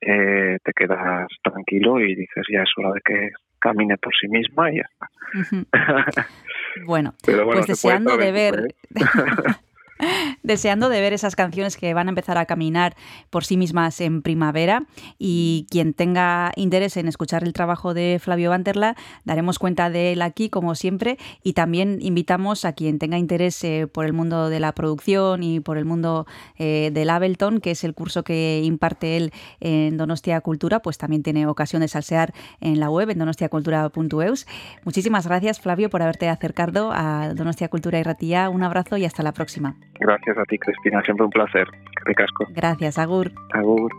eh, 0.00 0.58
te 0.62 0.72
quedas 0.72 1.28
tranquilo 1.42 2.00
y 2.00 2.14
dices, 2.14 2.44
ya 2.52 2.62
es 2.62 2.70
hora 2.76 2.92
de 2.92 3.00
que 3.04 3.30
camine 3.60 3.96
por 3.98 4.12
sí 4.20 4.28
misma 4.28 4.72
y 4.72 4.76
ya 4.76 4.88
está. 4.90 6.26
bueno, 6.86 7.14
pues 7.24 7.66
deseando 7.66 8.16
de 8.16 8.32
ver... 8.32 8.74
deseando 10.42 10.88
de 10.88 11.00
ver 11.00 11.12
esas 11.12 11.36
canciones 11.36 11.76
que 11.76 11.94
van 11.94 12.08
a 12.08 12.10
empezar 12.10 12.38
a 12.38 12.46
caminar 12.46 12.96
por 13.30 13.44
sí 13.44 13.56
mismas 13.56 14.00
en 14.00 14.22
primavera 14.22 14.86
y 15.18 15.66
quien 15.70 15.94
tenga 15.94 16.52
interés 16.56 16.96
en 16.96 17.08
escuchar 17.08 17.44
el 17.44 17.52
trabajo 17.52 17.94
de 17.94 18.18
Flavio 18.20 18.50
Banterla, 18.50 18.96
daremos 19.24 19.58
cuenta 19.58 19.90
de 19.90 20.12
él 20.12 20.22
aquí 20.22 20.48
como 20.48 20.74
siempre 20.74 21.18
y 21.42 21.52
también 21.52 21.98
invitamos 22.00 22.64
a 22.64 22.72
quien 22.72 22.98
tenga 22.98 23.18
interés 23.18 23.62
eh, 23.64 23.86
por 23.86 24.04
el 24.04 24.12
mundo 24.12 24.48
de 24.48 24.60
la 24.60 24.72
producción 24.72 25.42
y 25.42 25.60
por 25.60 25.78
el 25.78 25.84
mundo 25.84 26.26
eh, 26.58 26.90
del 26.92 27.10
Ableton, 27.10 27.60
que 27.60 27.72
es 27.72 27.84
el 27.84 27.94
curso 27.94 28.24
que 28.24 28.62
imparte 28.64 29.16
él 29.16 29.32
en 29.60 29.96
Donostia 29.96 30.40
Cultura, 30.40 30.80
pues 30.80 30.98
también 30.98 31.22
tiene 31.22 31.46
ocasión 31.46 31.80
de 31.80 31.88
salsear 31.88 32.32
en 32.60 32.80
la 32.80 32.90
web 32.90 33.10
en 33.10 33.18
donostiacultura.eus. 33.18 34.46
Muchísimas 34.84 35.26
gracias 35.26 35.60
Flavio 35.60 35.90
por 35.90 36.02
haberte 36.02 36.28
acercado 36.28 36.92
a 36.92 37.32
Donostia 37.34 37.68
Cultura 37.68 37.98
y 37.98 38.02
Ratilla. 38.02 38.48
Un 38.48 38.62
abrazo 38.62 38.96
y 38.96 39.04
hasta 39.04 39.22
la 39.22 39.32
próxima. 39.32 39.76
Gracias 40.00 40.36
a 40.38 40.44
ti, 40.44 40.58
Cristina. 40.58 41.02
Siempre 41.02 41.24
un 41.24 41.30
placer. 41.30 41.68
Qué 42.04 42.14
casco. 42.14 42.46
Gracias, 42.50 42.98
Agur. 42.98 43.30
Agur. 43.52 43.92